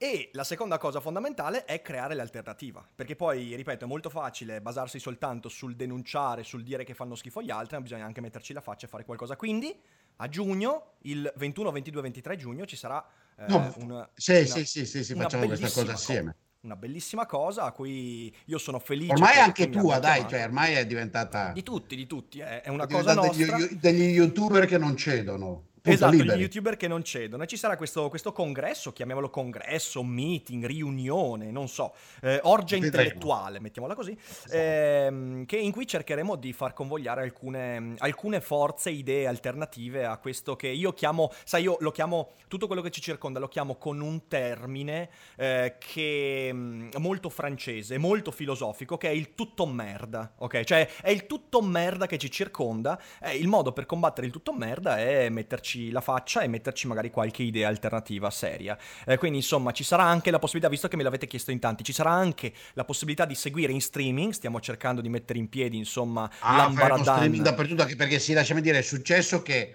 E 0.00 0.30
la 0.34 0.44
seconda 0.44 0.78
cosa 0.78 1.00
fondamentale 1.00 1.64
è 1.64 1.82
creare 1.82 2.14
l'alternativa, 2.14 2.86
perché 2.94 3.16
poi, 3.16 3.56
ripeto, 3.56 3.84
è 3.84 3.88
molto 3.88 4.08
facile 4.08 4.60
basarsi 4.60 5.00
soltanto 5.00 5.48
sul 5.48 5.74
denunciare, 5.74 6.44
sul 6.44 6.62
dire 6.62 6.84
che 6.84 6.94
fanno 6.94 7.16
schifo 7.16 7.42
gli 7.42 7.50
altri, 7.50 7.74
ma 7.76 7.82
bisogna 7.82 8.04
anche 8.04 8.20
metterci 8.20 8.52
la 8.52 8.60
faccia 8.60 8.86
e 8.86 8.88
fare 8.88 9.04
qualcosa. 9.04 9.34
Quindi, 9.34 9.76
a 10.16 10.28
giugno, 10.28 10.92
il 11.00 11.32
21, 11.34 11.72
22, 11.72 12.02
23 12.02 12.36
giugno, 12.36 12.64
ci 12.64 12.76
sarà 12.76 13.04
eh, 13.38 13.46
no, 13.48 13.56
un, 13.56 13.72
sì, 14.14 14.32
una, 14.32 14.44
sì, 14.46 14.64
sì, 14.64 14.86
sì, 14.86 15.02
sì, 15.02 15.14
facciamo 15.14 15.46
questa 15.46 15.68
cosa 15.68 15.92
assieme. 15.94 16.36
una 16.60 16.76
bellissima 16.76 17.26
cosa 17.26 17.64
a 17.64 17.72
cui 17.72 18.32
io 18.44 18.58
sono 18.58 18.78
felice. 18.78 19.14
Ormai 19.14 19.34
è 19.34 19.40
anche 19.40 19.68
tua, 19.68 19.98
dai, 19.98 20.28
cioè 20.28 20.44
ormai 20.44 20.74
è 20.74 20.86
diventata... 20.86 21.50
Di 21.50 21.64
tutti, 21.64 21.96
di 21.96 22.06
tutti, 22.06 22.38
è, 22.38 22.62
è 22.62 22.68
una 22.68 22.84
è 22.84 22.88
cosa 22.88 23.14
nostra. 23.14 23.56
Degli, 23.56 23.74
degli 23.74 24.02
youtuber 24.12 24.64
che 24.64 24.78
non 24.78 24.96
cedono 24.96 25.67
esatto, 25.92 26.12
liberi. 26.12 26.38
gli 26.38 26.42
youtuber 26.42 26.76
che 26.76 26.88
non 26.88 27.02
cedono. 27.02 27.42
E 27.42 27.46
ci 27.46 27.56
sarà 27.56 27.76
questo, 27.76 28.08
questo, 28.08 28.32
congresso, 28.32 28.92
chiamiamolo 28.92 29.30
congresso, 29.30 30.02
meeting, 30.02 30.64
riunione, 30.64 31.50
non 31.50 31.68
so, 31.68 31.94
eh, 32.22 32.40
orgia 32.42 32.76
intellettuale, 32.76 33.60
mettiamola 33.60 33.94
così, 33.94 34.16
esatto. 34.18 34.56
ehm, 34.56 35.46
che, 35.46 35.56
in 35.56 35.72
cui 35.72 35.86
cercheremo 35.86 36.36
di 36.36 36.52
far 36.52 36.72
convogliare 36.72 37.22
alcune, 37.22 37.94
alcune 37.98 38.40
forze, 38.40 38.90
idee 38.90 39.26
alternative 39.26 40.04
a 40.04 40.16
questo 40.18 40.56
che 40.56 40.68
io 40.68 40.92
chiamo, 40.92 41.30
sai, 41.44 41.62
io 41.62 41.76
lo 41.80 41.90
chiamo, 41.90 42.32
tutto 42.48 42.66
quello 42.66 42.82
che 42.82 42.90
ci 42.90 43.00
circonda 43.00 43.38
lo 43.38 43.48
chiamo 43.48 43.76
con 43.76 44.00
un 44.00 44.26
termine 44.28 45.10
eh, 45.36 45.76
che 45.78 46.48
è 46.48 46.52
mm, 46.52 46.90
molto 46.98 47.28
francese, 47.28 47.98
molto 47.98 48.30
filosofico, 48.30 48.96
che 48.96 49.08
è 49.08 49.12
il 49.12 49.34
tutto 49.34 49.66
merda, 49.66 50.34
ok? 50.36 50.64
Cioè 50.64 50.88
è 51.00 51.10
il 51.10 51.26
tutto 51.26 51.60
merda 51.62 52.06
che 52.06 52.18
ci 52.18 52.30
circonda, 52.30 53.00
eh, 53.20 53.36
il 53.36 53.48
modo 53.48 53.72
per 53.72 53.86
combattere 53.86 54.26
il 54.26 54.32
tutto 54.32 54.52
merda 54.52 54.98
è 54.98 55.28
metterci 55.28 55.77
metterci 55.78 55.90
la 55.90 56.00
faccia 56.00 56.40
e 56.42 56.48
metterci 56.48 56.86
magari 56.86 57.10
qualche 57.10 57.42
idea 57.42 57.68
alternativa 57.68 58.30
seria. 58.30 58.76
Eh, 59.06 59.16
quindi 59.16 59.38
insomma 59.38 59.72
ci 59.72 59.84
sarà 59.84 60.02
anche 60.02 60.30
la 60.30 60.38
possibilità, 60.38 60.70
visto 60.70 60.88
che 60.88 60.96
me 60.96 61.02
l'avete 61.02 61.26
chiesto 61.26 61.50
in 61.50 61.58
tanti, 61.58 61.84
ci 61.84 61.92
sarà 61.92 62.10
anche 62.10 62.52
la 62.74 62.84
possibilità 62.84 63.24
di 63.24 63.34
seguire 63.34 63.72
in 63.72 63.80
streaming, 63.80 64.32
stiamo 64.32 64.60
cercando 64.60 65.00
di 65.00 65.08
mettere 65.08 65.38
in 65.38 65.48
piedi 65.48 65.76
insomma 65.76 66.30
ah, 66.40 66.56
l'ambaradan. 66.56 67.16
streaming 67.16 67.42
dappertutto, 67.42 67.82
anche 67.82 67.96
perché 67.96 68.18
sì, 68.18 68.32
lasciami 68.32 68.60
dire, 68.60 68.78
è 68.78 68.82
successo 68.82 69.42
che... 69.42 69.74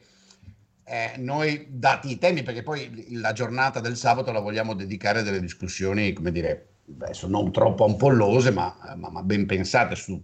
Eh, 0.86 1.14
noi 1.16 1.68
dati 1.70 2.12
i 2.12 2.18
temi, 2.18 2.44
perché 2.44 2.62
poi 2.62 3.08
la 3.12 3.32
giornata 3.32 3.80
del 3.80 3.96
sabato 3.96 4.34
la 4.34 4.42
vogliamo 4.42 4.74
dedicare 4.74 5.20
a 5.20 5.22
delle 5.22 5.40
discussioni, 5.40 6.12
come 6.12 6.30
dire, 6.30 6.74
adesso 7.02 7.26
non 7.26 7.54
troppo 7.54 7.86
ampollose, 7.86 8.52
ma, 8.52 8.76
ma, 8.98 9.10
ma 9.10 9.24
ben 9.24 9.46
pensate 9.46 9.96
su 9.96 10.22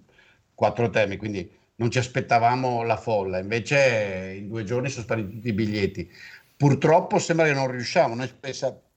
quattro 0.54 0.90
temi, 0.90 1.16
quindi 1.16 1.50
non 1.80 1.90
ci 1.90 1.98
aspettavamo 1.98 2.84
la 2.84 2.98
folla, 2.98 3.40
invece 3.40 4.36
in 4.38 4.48
due 4.48 4.64
giorni 4.64 4.90
sono 4.90 5.04
spariti 5.04 5.36
tutti 5.36 5.48
i 5.48 5.54
biglietti. 5.54 6.10
Purtroppo 6.56 7.20
sembra 7.20 7.46
che 7.46 7.54
non 7.54 7.72
riusciamo, 7.72 8.16
noi 8.16 8.30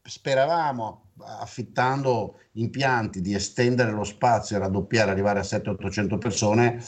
speravamo, 0.02 1.10
affittando 1.38 2.40
impianti, 2.52 3.20
di 3.20 3.34
estendere 3.34 3.92
lo 3.92 4.04
spazio, 4.04 4.58
raddoppiare, 4.58 5.12
arrivare 5.12 5.38
a 5.38 5.42
700-800 5.42 6.18
persone 6.18 6.82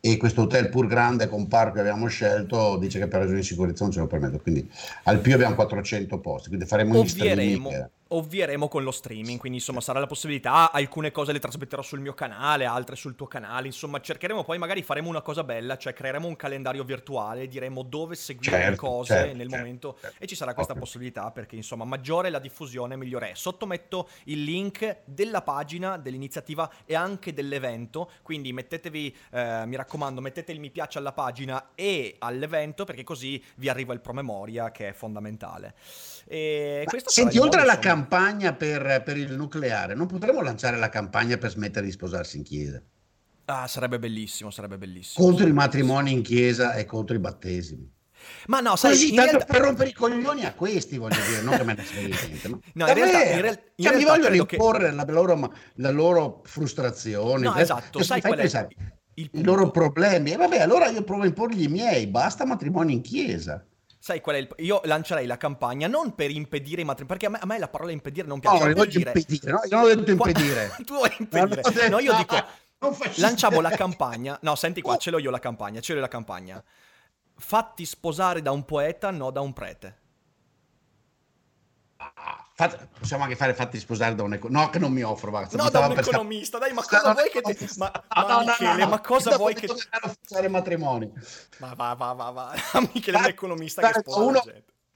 e 0.00 0.16
questo 0.16 0.42
hotel 0.42 0.68
pur 0.68 0.86
grande 0.86 1.28
con 1.28 1.48
parco 1.48 1.74
che 1.74 1.80
abbiamo 1.80 2.06
scelto 2.06 2.76
dice 2.78 2.98
che 2.98 3.08
per 3.08 3.20
ragioni 3.20 3.40
di 3.40 3.46
sicurezza 3.46 3.84
non 3.84 3.92
ce 3.92 4.00
lo 4.00 4.06
permette, 4.06 4.40
quindi 4.40 4.68
al 5.04 5.20
più 5.20 5.34
abbiamo 5.34 5.54
400 5.54 6.18
posti, 6.18 6.48
quindi 6.48 6.66
faremo 6.66 6.98
un 6.98 7.06
streaming 7.06 7.90
ovvieremo 8.08 8.68
con 8.68 8.82
lo 8.82 8.90
streaming, 8.90 9.38
quindi 9.38 9.58
insomma 9.58 9.80
sarà 9.80 10.00
la 10.00 10.06
possibilità, 10.06 10.72
alcune 10.72 11.10
cose 11.10 11.32
le 11.32 11.38
trasmetterò 11.38 11.82
sul 11.82 12.00
mio 12.00 12.14
canale, 12.14 12.64
altre 12.64 12.96
sul 12.96 13.14
tuo 13.14 13.26
canale, 13.26 13.66
insomma 13.66 14.00
cercheremo 14.00 14.44
poi 14.44 14.58
magari 14.58 14.82
faremo 14.82 15.08
una 15.08 15.20
cosa 15.20 15.44
bella, 15.44 15.76
cioè 15.76 15.92
creeremo 15.92 16.26
un 16.26 16.36
calendario 16.36 16.84
virtuale, 16.84 17.48
diremo 17.48 17.82
dove 17.82 18.14
seguire 18.14 18.56
certo, 18.56 18.70
le 18.70 18.76
cose 18.76 19.14
certo, 19.14 19.36
nel 19.36 19.48
certo, 19.48 19.56
momento 19.56 19.98
certo. 20.00 20.16
e 20.22 20.26
ci 20.26 20.34
sarà 20.34 20.54
questa 20.54 20.74
possibilità 20.74 21.30
perché 21.30 21.56
insomma 21.56 21.84
maggiore 21.84 22.30
la 22.30 22.38
diffusione 22.38 22.96
migliore 22.96 23.30
è. 23.30 23.34
Sottometto 23.34 24.08
il 24.24 24.42
link 24.42 25.00
della 25.04 25.42
pagina, 25.42 25.98
dell'iniziativa 25.98 26.70
e 26.86 26.94
anche 26.94 27.34
dell'evento, 27.34 28.10
quindi 28.22 28.52
mettetevi, 28.52 29.14
eh, 29.32 29.62
mi 29.66 29.76
raccomando, 29.76 30.20
mettete 30.20 30.52
il 30.52 30.60
mi 30.60 30.70
piace 30.70 30.98
alla 30.98 31.12
pagina 31.12 31.70
e 31.74 32.16
all'evento 32.18 32.84
perché 32.84 33.04
così 33.04 33.42
vi 33.56 33.68
arriva 33.68 33.92
il 33.92 34.00
promemoria 34.00 34.70
che 34.70 34.88
è 34.88 34.92
fondamentale. 34.92 35.74
E 36.26 36.84
questo 36.86 37.10
senti, 37.10 37.38
oltre 37.38 37.60
alla 37.60 37.78
campagna 37.78 37.97
per, 38.06 39.02
per, 39.04 39.16
il 39.16 39.32
nucleare, 39.34 39.94
non 39.94 40.06
potremmo 40.06 40.42
lanciare 40.42 40.76
la 40.76 40.88
campagna 40.88 41.36
per 41.36 41.50
smettere 41.50 41.86
di 41.86 41.92
sposarsi 41.92 42.36
in 42.36 42.42
chiesa? 42.42 42.82
Ah, 43.46 43.66
sarebbe 43.66 43.98
bellissimo, 43.98 44.50
sarebbe 44.50 44.76
bellissimo. 44.76 45.24
Contro 45.24 45.46
i 45.46 45.52
matrimoni 45.52 46.12
in 46.12 46.22
chiesa 46.22 46.74
e 46.74 46.84
contro 46.84 47.16
i 47.16 47.18
battesimi. 47.18 47.90
Ma 48.46 48.60
no, 48.60 48.76
sai, 48.76 48.90
Così, 48.90 49.14
realtà... 49.14 49.44
per 49.44 49.60
rompere 49.62 49.90
i 49.90 49.92
coglioni 49.92 50.44
a 50.44 50.52
questi, 50.54 50.98
voglio 50.98 51.20
dire, 51.26 51.42
non 51.42 51.56
che 51.56 51.64
me 51.64 51.74
ne 51.74 51.82
frega 51.82 52.16
niente. 52.26 52.48
No, 52.48 52.60
no 52.74 52.88
in 52.88 52.94
realtà, 52.94 53.24
in 53.24 53.40
real... 53.40 53.60
in 53.76 53.84
cioè, 53.84 53.96
mi 53.96 54.04
vogliono 54.04 54.34
imporre 54.34 54.90
che... 54.90 54.94
la, 54.94 55.04
loro, 55.08 55.54
la, 55.74 55.90
loro, 55.90 56.42
frustrazione. 56.44 57.44
No, 57.44 57.56
esatto, 57.56 58.02
sai 58.02 58.20
qual? 58.20 58.38
Il 59.14 59.30
i 59.32 59.42
loro 59.42 59.70
problemi. 59.70 60.32
E 60.32 60.36
vabbè, 60.36 60.60
allora 60.60 60.88
io 60.88 61.02
provo 61.02 61.22
a 61.22 61.26
imporgli 61.26 61.62
i 61.62 61.68
miei, 61.68 62.06
basta 62.06 62.44
matrimoni 62.44 62.92
in 62.92 63.00
chiesa. 63.00 63.64
Sai 64.08 64.22
qual 64.22 64.36
è 64.36 64.38
il... 64.38 64.48
Io 64.60 64.80
lancerei 64.84 65.26
la 65.26 65.36
campagna 65.36 65.86
non 65.86 66.14
per 66.14 66.30
impedire 66.30 66.80
i 66.80 66.84
matrimoni, 66.84 67.18
perché 67.18 67.26
a 67.26 67.28
me, 67.28 67.38
a 67.42 67.44
me, 67.44 67.58
la 67.58 67.68
parola 67.68 67.90
impedire 67.90 68.26
non 68.26 68.40
piace. 68.40 68.64
No, 68.64 68.72
non 68.72 68.88
dire... 68.88 69.12
impedire, 69.14 69.50
no? 69.52 69.60
Io 69.64 69.76
non 69.76 69.84
ho 69.84 69.94
detto 69.94 70.10
impedire. 70.12 70.76
tu 70.86 70.94
vuoi 70.94 71.14
impedire. 71.18 71.88
No, 71.90 71.96
no 71.96 71.98
io 71.98 72.16
dico... 72.16 72.36
Lanciamo 73.20 73.60
la 73.60 73.68
campagna. 73.68 74.38
No, 74.40 74.54
senti 74.54 74.80
qua, 74.80 74.96
ce 74.96 75.10
l'ho 75.10 75.18
io 75.18 75.30
la 75.30 75.38
campagna, 75.38 75.80
ce 75.80 75.92
l'ho 75.92 75.98
io 75.98 76.04
la 76.04 76.10
campagna. 76.10 76.64
Fatti 77.36 77.84
sposare 77.84 78.40
da 78.40 78.50
un 78.50 78.64
poeta, 78.64 79.10
no 79.10 79.30
da 79.30 79.42
un 79.42 79.52
prete. 79.52 79.98
Fate, 82.58 82.88
possiamo 82.98 83.22
anche 83.22 83.36
fare 83.36 83.54
fatti 83.54 83.78
sposare 83.78 84.16
da 84.16 84.24
un 84.24 84.32
economista. 84.32 84.64
No, 84.64 84.70
che 84.72 84.80
non 84.80 84.90
mi 84.90 85.02
offro. 85.02 85.30
Basta. 85.30 85.56
No, 85.56 85.70
da 85.70 85.86
un 85.86 85.96
economista, 85.96 86.58
dai, 86.58 86.72
ma 86.72 86.82
cosa 86.82 87.12
vuoi 87.12 87.30
che 87.30 87.40
ti... 87.40 87.68
Ma, 87.76 87.88
no, 87.94 88.26
ma, 88.26 88.34
no, 88.34 88.44
Michele, 88.46 88.82
no, 88.82 88.88
ma 88.88 89.00
cosa 89.00 89.36
vuoi 89.36 89.54
che... 89.54 89.68
fare 90.22 90.48
matrimoni. 90.48 91.08
Ma 91.58 91.74
va, 91.74 91.94
va, 91.94 92.12
va, 92.14 92.30
va. 92.30 92.54
Michele 92.92 93.16
è 93.16 93.20
un 93.20 93.26
economista 93.26 93.88
che 93.92 94.00
sposa 94.00 94.20
uno... 94.20 94.42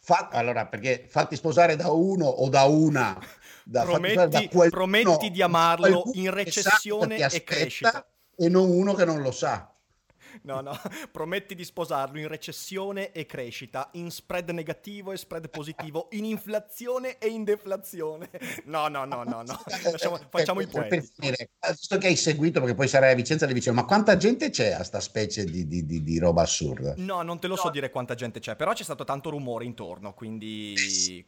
Fa... 0.01 0.29
Allora, 0.33 0.67
perché 0.67 1.07
fatti 1.09 1.37
sposare 1.37 1.77
da 1.77 1.93
uno 1.93 2.27
o 2.27 2.49
da 2.49 2.65
una... 2.65 3.17
Da, 3.63 3.85
prometti, 3.85 4.49
da 4.51 4.69
prometti 4.69 5.31
di 5.31 5.41
amarlo 5.41 6.11
in 6.15 6.33
recessione 6.33 7.17
e 7.17 7.45
crescita. 7.45 8.05
E 8.35 8.49
non 8.49 8.71
uno 8.71 8.93
che 8.95 9.05
non 9.05 9.23
lo 9.23 9.31
sa. 9.31 9.72
No, 10.43 10.61
no, 10.61 10.79
prometti 11.11 11.55
di 11.55 11.65
sposarlo 11.65 12.19
in 12.19 12.29
recessione 12.29 13.13
e 13.13 13.27
crescita, 13.27 13.91
in 13.93 14.11
spread 14.11 14.51
negativo 14.51 15.13
e 15.13 15.17
spread 15.17 15.49
positivo, 15.51 16.09
in 16.13 16.25
inflazione 16.25 17.19
e 17.19 17.29
in 17.29 17.45
deflazione. 17.45 18.31
No, 18.65 18.89
no, 18.89 19.05
no, 19.05 19.23
no, 19.23 19.43
no. 19.43 19.63
Lasciamo, 19.91 20.19
facciamo 20.29 20.61
i 20.61 20.67
poeti. 20.67 20.89
Per 20.89 21.05
finire, 21.05 21.51
visto 21.69 21.99
che 21.99 22.07
hai 22.07 22.17
seguito, 22.17 22.61
perché 22.61 22.75
poi 22.75 22.89
sarai 22.89 23.13
a 23.13 23.15
Vicenza 23.15 23.47
le 23.47 23.53
dicevo, 23.53 23.77
ma 23.77 23.85
quanta 23.85 24.17
gente 24.17 24.51
c'è 24.51 24.73
a 24.73 24.83
sta 24.83 25.01
specie 25.01 25.45
di, 25.45 25.67
di, 25.67 25.85
di, 25.85 26.03
di 26.03 26.19
roba 26.19 26.43
assurda? 26.43 26.95
No, 26.97 27.23
non 27.23 27.39
te 27.39 27.47
lo 27.47 27.55
no. 27.55 27.61
so 27.61 27.71
dire 27.71 27.91
quanta 27.91 28.15
gente 28.15 28.41
c'è, 28.41 28.57
però 28.57 28.73
c'è 28.73 28.85
stato 28.85 29.05
tanto 29.05 29.31
rumore 29.31 29.65
intorno, 29.65 30.15
quindi... 30.15 31.25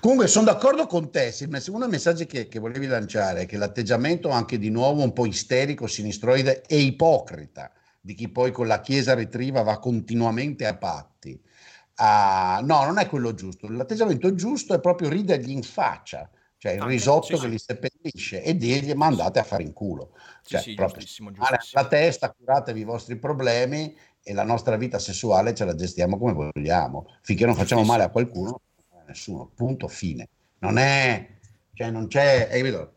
Comunque 0.00 0.26
sono 0.26 0.46
d'accordo 0.46 0.86
con 0.86 1.10
te, 1.10 1.32
uno 1.68 1.78
dei 1.78 1.88
messaggi 1.88 2.26
che, 2.26 2.48
che 2.48 2.58
volevi 2.58 2.86
lanciare 2.86 3.42
è 3.42 3.46
che 3.46 3.56
l'atteggiamento 3.56 4.28
anche 4.28 4.58
di 4.58 4.70
nuovo 4.70 5.02
un 5.02 5.12
po' 5.12 5.24
isterico, 5.24 5.86
sinistroide 5.86 6.62
e 6.66 6.78
ipocrita 6.78 7.70
di 8.08 8.14
chi 8.14 8.30
poi 8.30 8.52
con 8.52 8.66
la 8.66 8.80
Chiesa 8.80 9.12
retriva 9.12 9.60
va 9.60 9.78
continuamente 9.78 10.64
a 10.64 10.74
patti. 10.74 11.38
Uh, 11.98 12.64
no, 12.64 12.86
non 12.86 12.96
è 12.96 13.06
quello 13.06 13.34
giusto. 13.34 13.68
L'atteggiamento 13.68 14.34
giusto 14.34 14.72
è 14.72 14.80
proprio 14.80 15.10
ridergli 15.10 15.50
in 15.50 15.62
faccia, 15.62 16.30
cioè 16.56 16.72
il 16.72 16.80
ah, 16.80 16.86
risotto 16.86 17.36
sì, 17.36 17.42
che 17.42 17.48
li 17.48 17.58
seppellisce 17.58 18.42
e 18.42 18.56
dirgli 18.56 18.94
ma 18.94 19.04
andate 19.04 19.40
a 19.40 19.42
fare 19.42 19.62
in 19.62 19.74
culo. 19.74 20.12
Cioè, 20.42 20.58
sì, 20.58 20.70
sì, 20.70 20.74
proprio 20.74 21.00
giustissimo, 21.00 21.32
giustissimo. 21.32 21.82
la 21.82 21.86
testa, 21.86 22.32
curatevi 22.32 22.80
i 22.80 22.84
vostri 22.84 23.16
problemi 23.18 23.94
e 24.22 24.32
la 24.32 24.44
nostra 24.44 24.78
vita 24.78 24.98
sessuale 24.98 25.54
ce 25.54 25.66
la 25.66 25.74
gestiamo 25.74 26.16
come 26.16 26.32
vogliamo. 26.32 27.14
Finché 27.20 27.44
non 27.44 27.56
facciamo 27.56 27.84
male 27.84 28.04
a 28.04 28.08
qualcuno, 28.08 28.62
nessuno. 29.06 29.50
Punto, 29.54 29.86
fine. 29.86 30.26
Non 30.60 30.78
è, 30.78 31.28
cioè 31.74 31.90
non 31.90 32.06
c'è, 32.06 32.48
capito? 32.50 32.94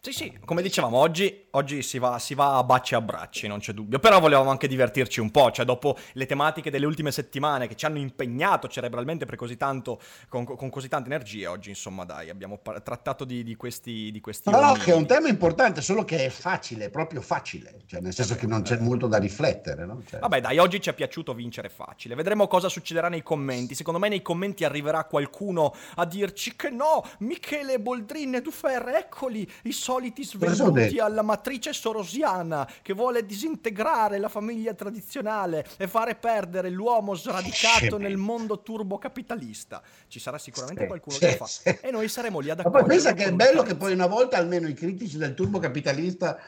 Sì, 0.00 0.12
sì, 0.12 0.38
come 0.44 0.62
dicevamo, 0.62 0.98
oggi, 0.98 1.41
oggi 1.52 1.82
si, 1.82 1.98
va, 1.98 2.18
si, 2.18 2.34
va, 2.34 2.56
a 2.56 2.64
baci 2.64 2.94
e 2.94 2.96
abbracci, 2.96 3.46
non 3.46 3.58
c'è 3.58 3.72
dubbio. 3.72 3.98
Però 3.98 4.20
volevamo 4.20 4.50
anche 4.50 4.68
divertirci 4.68 5.20
un 5.20 5.30
po', 5.30 5.50
cioè 5.50 5.64
dopo 5.64 5.96
le 6.12 6.26
tematiche 6.26 6.70
delle 6.70 6.86
ultime 6.86 7.10
settimane 7.10 7.66
che 7.66 7.74
ci 7.74 7.86
hanno 7.86 7.98
impegnato 7.98 8.68
cerebralmente 8.68 9.26
per 9.26 9.36
così 9.36 9.56
tanto, 9.56 10.00
con, 10.28 10.44
con 10.44 10.70
così 10.70 10.88
tante 10.88 11.08
energie, 11.08 11.46
oggi 11.46 11.70
insomma 11.70 12.04
dai, 12.04 12.30
abbiamo 12.30 12.58
par- 12.58 12.82
trattato 12.82 13.24
di, 13.24 13.42
di, 13.42 13.56
questi... 13.56 14.10
Di 14.12 14.20
questi 14.20 14.50
no, 14.50 14.60
no, 14.60 14.72
che 14.74 14.92
è 14.92 14.94
un 14.94 15.06
tema 15.06 15.28
importante, 15.28 15.80
solo 15.80 16.04
che 16.04 16.24
è 16.24 16.28
facile, 16.28 16.86
è 16.86 16.90
proprio 16.90 17.20
facile, 17.20 17.82
cioè 17.86 18.00
nel 18.00 18.14
senso 18.14 18.34
che 18.34 18.46
non 18.46 18.62
c'è 18.62 18.78
molto 18.78 19.06
da 19.06 19.18
riflettere, 19.18 19.84
no? 19.84 20.02
Cioè... 20.06 20.20
Vabbè 20.20 20.40
dai, 20.40 20.58
oggi 20.58 20.80
ci 20.80 20.90
è 20.90 20.92
piaciuto 20.92 21.34
vincere 21.34 21.68
facile, 21.68 22.14
vedremo 22.14 22.46
cosa 22.46 22.68
succederà 22.68 23.08
nei 23.08 23.22
commenti. 23.22 23.74
Secondo 23.74 23.98
me 23.98 24.08
nei 24.08 24.22
commenti 24.22 24.64
arriverà 24.64 25.04
qualcuno 25.04 25.74
a 25.96 26.04
dirci 26.04 26.56
che 26.56 26.70
no, 26.70 27.04
Michele 27.18 27.80
Boldrin 27.80 28.34
e 28.34 28.42
Dufer, 28.42 28.88
eccoli, 28.88 29.48
i 29.64 29.72
soliti 29.72 30.24
svenuti 30.24 30.98
alla 30.98 31.22
matrice 31.42 31.72
sorosiana 31.72 32.68
che 32.80 32.92
vuole 32.92 33.26
disintegrare 33.26 34.18
la 34.18 34.28
famiglia 34.28 34.74
tradizionale 34.74 35.66
e 35.76 35.88
fare 35.88 36.14
perdere 36.14 36.70
l'uomo 36.70 37.16
sradicato 37.16 37.98
nel 37.98 38.16
mondo 38.16 38.62
turbocapitalista. 38.62 39.82
Ci 40.06 40.20
sarà 40.20 40.38
sicuramente 40.38 40.86
qualcuno 40.86 41.16
che 41.18 41.36
lo 41.36 41.44
fa 41.44 41.78
e 41.80 41.90
noi 41.90 42.08
saremo 42.08 42.38
lì 42.38 42.50
ad 42.50 42.60
accogliere. 42.60 42.82
Ma 42.82 42.88
pensa 42.88 43.12
che 43.14 43.24
è 43.24 43.32
bello 43.32 43.62
che 43.62 43.74
poi 43.74 43.92
una 43.92 44.06
volta 44.06 44.36
almeno 44.36 44.68
i 44.68 44.74
critici 44.74 45.18
del 45.18 45.34
turbocapitalista 45.34 46.38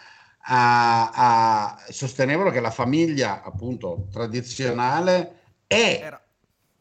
a, 0.46 1.11
a, 1.11 1.85
sostenevano 1.88 2.50
che 2.50 2.61
la 2.61 2.70
famiglia 2.70 3.42
appunto 3.42 4.07
tradizionale 4.12 5.40
è, 5.66 6.16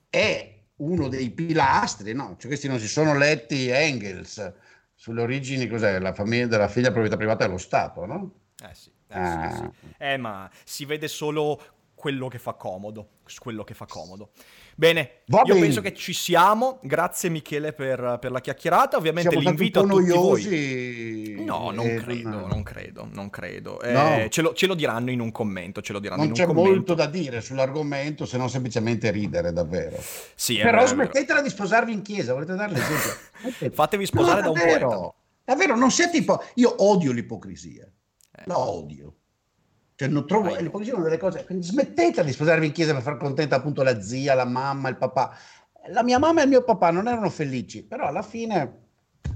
è 0.10 0.60
uno 0.76 1.08
dei 1.08 1.32
pilastri, 1.32 2.14
no? 2.14 2.36
Cioè, 2.38 2.48
questi 2.48 2.68
non 2.68 2.80
si 2.80 2.88
sono 2.88 3.18
letti 3.18 3.70
Engels, 3.70 4.54
sulle 4.94 5.22
origini 5.22 5.68
cos'è? 5.68 6.00
La 6.00 6.14
famiglia 6.14 6.48
della 6.48 6.68
figlia 6.68 6.92
proprietà 6.92 7.18
privata 7.18 7.46
dello 7.46 7.58
Stato, 7.58 8.06
no? 8.06 8.34
Eh 8.64 8.74
sì, 8.74 8.92
eh, 9.08 9.20
ah. 9.20 9.52
sì, 9.52 9.70
sì. 9.80 9.96
eh 9.98 10.18
ma 10.18 10.50
si 10.64 10.86
vede 10.86 11.08
solo 11.08 11.62
quello 12.04 12.28
che 12.28 12.38
fa 12.38 12.52
comodo, 12.56 13.12
quello 13.40 13.64
che 13.64 13.74
fa 13.74 13.86
comodo. 13.86 14.32
Bene, 14.76 15.22
Va 15.28 15.44
io 15.46 15.54
bene. 15.54 15.68
penso 15.68 15.80
che 15.80 15.94
ci 15.94 16.12
siamo. 16.12 16.80
Grazie 16.82 17.30
Michele 17.30 17.72
per, 17.72 18.18
per 18.20 18.30
la 18.30 18.42
chiacchierata. 18.42 18.98
Ovviamente 18.98 19.30
siamo 19.30 19.48
l'invito 19.48 19.80
a 19.80 19.84
tutti 19.84 19.94
noiosi 19.94 21.34
voi. 21.36 21.46
No, 21.46 21.72
non 21.72 21.96
credo, 21.96 22.30
non... 22.30 22.50
non 22.50 22.64
credo, 22.64 23.08
non 23.10 23.30
credo. 23.30 23.80
Eh, 23.80 23.94
no. 23.94 24.28
ce, 24.28 24.42
lo, 24.42 24.52
ce, 24.52 24.68
lo, 24.68 24.74
diranno 24.74 25.12
in 25.12 25.22
un 25.22 25.32
commento. 25.32 25.82
Ce 25.82 25.94
lo 25.94 26.00
diranno 26.00 26.24
non 26.24 26.32
in 26.32 26.36
c'è 26.36 26.46
commento. 26.46 26.70
molto 26.72 26.94
da 26.94 27.06
dire 27.06 27.40
sull'argomento, 27.40 28.26
se 28.26 28.38
non 28.38 28.50
semplicemente 28.50 29.10
ridere 29.10 29.54
davvero. 29.54 29.96
Sì, 30.36 30.58
Però 30.58 30.80
vero, 30.80 30.88
smettetela 30.88 31.42
di 31.42 31.50
sposarvi 31.50 31.94
in 31.94 32.02
chiesa, 32.02 32.34
volete 32.34 32.54
dare 32.54 32.74
l'esempio? 32.74 33.72
Fatevi 33.72 34.06
sposare 34.06 34.42
no, 34.42 34.52
da 34.52 34.52
un 34.52 34.60
poeta. 34.60 35.14
Davvero, 35.46 35.78
non 35.78 35.90
siete 35.90 36.18
ipo... 36.18 36.44
Io 36.56 36.84
odio 36.84 37.14
l'ipocrisia. 37.14 37.86
Eh. 37.86 38.44
La 38.46 38.60
odio. 38.60 39.20
Cioè, 40.04 40.12
non 40.12 40.28
trovo, 40.28 40.56
l'ipocrisia 40.56 40.94
è 40.94 40.96
una 40.96 41.06
delle 41.06 41.18
cose. 41.18 41.46
Quindi 41.46 41.66
smettete 41.66 42.24
di 42.24 42.32
sposarvi 42.32 42.66
in 42.66 42.72
chiesa 42.74 42.94
per 42.94 43.02
far 43.02 43.18
contenta 43.18 43.56
appunto 43.56 43.84
la 43.84 44.02
zia, 44.02 44.34
la 44.34 44.46
mamma, 44.46 44.90
il 44.90 44.98
papà. 44.98 45.36
La 45.88 46.04
mia 46.04 46.20
mamma 46.20 46.42
e 46.42 46.44
il 46.44 46.50
mio 46.50 46.64
papà 46.64 46.92
non 46.92 47.08
erano 47.08 47.30
felici, 47.30 47.84
però 47.84 48.08
alla 48.08 48.22
fine 48.22 48.80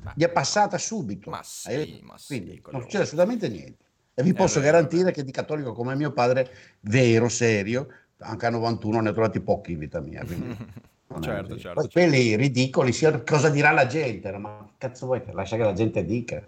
ma, 0.03 0.13
gli 0.15 0.23
è 0.23 0.29
passata 0.29 0.77
subito. 0.77 1.29
Ma 1.29 1.41
sì, 1.43 2.01
ma 2.03 2.17
sì, 2.17 2.27
Quindi 2.27 2.61
non 2.71 2.81
succede 2.81 3.03
assolutamente 3.03 3.47
niente. 3.47 3.85
E 4.13 4.23
vi 4.23 4.29
eh, 4.29 4.33
posso 4.33 4.59
vero, 4.59 4.71
garantire 4.73 5.11
che 5.11 5.23
di 5.23 5.31
cattolico 5.31 5.73
come 5.73 5.95
mio 5.95 6.11
padre, 6.11 6.49
vero, 6.81 7.29
serio, 7.29 7.87
anche 8.19 8.45
a 8.45 8.49
91 8.49 8.99
ne 8.99 9.09
ho 9.09 9.13
trovati 9.13 9.39
pochi 9.39 9.73
in 9.73 9.79
vita 9.79 10.01
mia. 10.01 10.23
Quindi 10.25 10.55
certo, 11.21 11.57
certo, 11.57 11.57
Poi 11.57 11.59
certo. 11.59 11.89
quelli 11.91 12.35
ridicoli, 12.35 12.93
cosa 13.25 13.49
dirà 13.49 13.71
la 13.71 13.85
gente? 13.85 14.31
Ma 14.37 14.69
cazzo 14.77 15.05
vuoi? 15.05 15.21
Lascia 15.31 15.55
che 15.55 15.63
la 15.63 15.73
gente 15.73 16.03
dica 16.03 16.43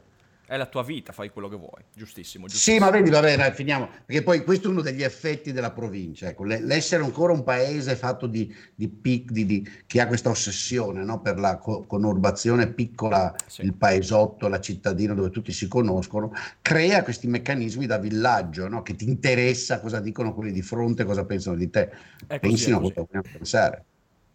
è 0.50 0.58
la 0.58 0.66
tua 0.66 0.82
vita, 0.82 1.14
fai 1.14 1.30
quello 1.30 1.48
che 1.48 1.58
vuoi. 1.58 1.84
Giustissimo, 1.94 2.48
giustissimo. 2.48 2.78
Sì, 2.78 2.84
ma 2.84 2.90
vedi, 2.90 3.12
va 3.12 3.20
bene, 3.20 3.54
finiamo. 3.54 3.88
Perché 4.04 4.24
poi 4.24 4.44
questo 4.44 4.68
è 4.68 4.72
uno 4.72 4.82
degli 4.82 5.04
effetti 5.04 5.52
della 5.52 5.70
provincia. 5.70 6.28
Ecco, 6.28 6.44
l'essere 6.44 7.04
ancora 7.04 7.34
un 7.34 7.44
paese 7.44 7.96
fatto 7.96 8.26
di, 8.26 8.52
di, 8.74 8.88
pic, 8.88 9.30
di, 9.30 9.46
di 9.46 9.70
che 9.86 10.02
ha 10.02 10.08
questa 10.08 10.32
ossessione 10.32 11.04
no? 11.04 11.22
per 11.22 11.38
la 11.38 11.60
co- 11.60 11.84
conurbazione 11.86 12.74
piccola, 12.74 13.32
sì. 13.46 13.62
il 13.62 13.76
paesotto, 13.76 14.48
la 14.48 14.60
cittadina 14.60 15.14
dove 15.14 15.30
tutti 15.30 15.52
si 15.52 15.68
conoscono, 15.68 16.34
crea 16.64 17.04
questi 17.04 17.28
meccanismi 17.28 17.86
da 17.86 18.00
villaggio, 18.00 18.68
no? 18.68 18.82
che 18.82 18.96
ti 18.96 19.08
interessa 19.08 19.80
cosa 19.80 20.00
dicono 20.00 20.34
quelli 20.34 20.52
di 20.52 20.64
fronte, 20.64 21.04
cosa 21.04 21.26
pensano 21.26 21.58
di 21.58 21.70
te. 21.70 21.92
Pensino 22.26 22.80
cosa 22.80 22.94
vogliono 22.96 23.24
pensare. 23.32 23.84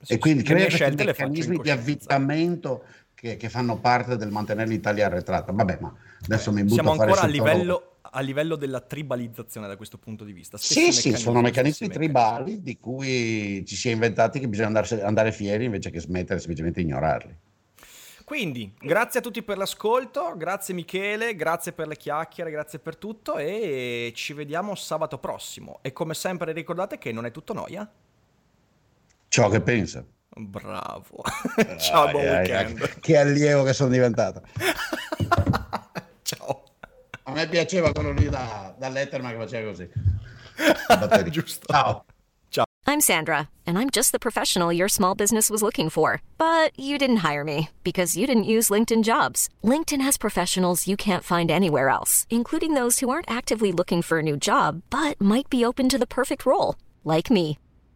Sì, 0.01 0.13
e 0.13 0.19
quindi 0.19 0.43
crea 0.43 0.67
questi 0.67 0.95
meccanismi 0.95 1.59
di 1.59 1.71
avvitamento 1.71 2.85
che, 3.25 3.39
che, 3.39 3.49
fanno 3.49 3.79
parte 3.79 4.19
del 4.19 4.31
mantenere 4.31 4.69
l'Italia 4.69 5.07
arretrata. 5.07 5.51
Vabbè, 5.51 5.79
ma 5.81 5.95
adesso 6.25 6.53
mi 6.53 6.63
butto 6.63 6.75
Siamo 6.75 6.93
a 6.93 6.97
fare 6.97 7.11
ancora 7.11 7.27
a 7.27 7.31
livello, 7.31 7.97
a 8.03 8.21
livello, 8.21 8.55
della 8.57 8.81
tribalizzazione 8.81 9.67
da 9.67 9.77
questo 9.77 9.97
punto 9.97 10.25
di 10.25 10.35
vista. 10.35 10.59
Stessi 10.59 10.93
sì, 10.93 11.11
sì, 11.13 11.17
sono 11.17 11.41
meccanismi 11.41 11.89
tribali 11.89 12.61
di 12.61 12.79
cui 12.79 13.65
ci 13.67 13.77
si 13.77 13.89
è 13.89 13.93
inventati 13.93 14.41
che 14.41 14.47
bisogna 14.47 14.67
andare, 14.67 15.03
andare 15.03 15.33
fieri 15.33 15.65
invece 15.65 15.89
che 15.91 16.01
smettere 16.01 16.39
semplicemente 16.39 16.83
di 16.83 16.87
ignorarli. 16.87 17.37
Quindi, 18.25 18.75
grazie 18.79 19.21
a 19.21 19.23
tutti 19.23 19.43
per 19.43 19.57
l'ascolto, 19.57 20.35
grazie 20.37 20.75
Michele, 20.75 21.35
grazie 21.35 21.73
per 21.73 21.87
le 21.87 21.97
chiacchiere, 21.97 22.51
grazie 22.51 22.79
per 22.79 22.97
tutto 22.97 23.37
e 23.37 24.13
ci 24.15 24.35
vediamo 24.35 24.75
sabato 24.75 25.17
prossimo. 25.17 25.79
E 25.81 25.95
come 25.95 26.13
sempre 26.13 26.53
ricordate 26.53 26.99
che 26.99 27.11
non 27.11 27.25
è 27.25 27.31
tutto 27.31 27.55
noia. 27.55 27.91
Ciò 29.29 29.49
che 29.49 29.61
pensa. 29.63 30.05
Bravo. 30.37 31.23
Ciao, 31.79 32.11
buon 32.11 32.25
weekend. 32.27 33.01
Che 33.01 33.17
allievo 33.17 33.63
che 33.63 33.73
sono 33.73 33.91
diventato. 33.91 34.43
Ciao. 36.23 36.63
A 37.25 37.33
me 37.33 37.49
piaceva 37.49 37.93
quello 37.93 38.13
lì 38.13 38.29
da, 38.29 38.75
da 38.77 38.89
Letterman 38.89 39.33
che 39.33 39.39
faceva 39.39 39.71
così. 39.71 39.89
Giusto. 41.31 41.67
Ciao. 41.73 42.05
Ciao. 42.51 42.65
I'm 42.87 43.01
Sandra, 43.01 43.49
and 43.67 43.79
I'm 43.79 43.91
just 43.91 44.13
the 44.13 44.19
professional 44.19 44.73
your 44.73 44.89
small 44.89 45.15
business 45.15 45.49
was 45.51 45.63
looking 45.63 45.89
for. 45.89 46.21
But 46.37 46.79
you 46.79 46.99
didn't 46.99 47.25
hire 47.25 47.45
me 47.45 47.71
because 47.83 48.17
you 48.17 48.27
didn't 48.27 48.45
use 48.45 48.71
LinkedIn 48.71 49.05
jobs. 49.05 49.49
LinkedIn 49.63 50.03
has 50.03 50.19
professionals 50.19 50.87
you 50.87 50.97
can't 50.97 51.25
find 51.25 51.51
anywhere 51.51 51.89
else, 51.89 52.27
including 52.29 52.75
those 52.75 52.99
who 52.99 53.09
aren't 53.09 53.31
actively 53.31 53.73
looking 53.73 54.03
for 54.03 54.19
a 54.19 54.23
new 54.23 54.37
job, 54.37 54.83
but 54.91 55.21
might 55.21 55.49
be 55.49 55.65
open 55.65 55.89
to 55.89 55.99
the 55.99 56.07
perfect 56.07 56.45
role, 56.45 56.75
like 57.05 57.31
me. 57.31 57.59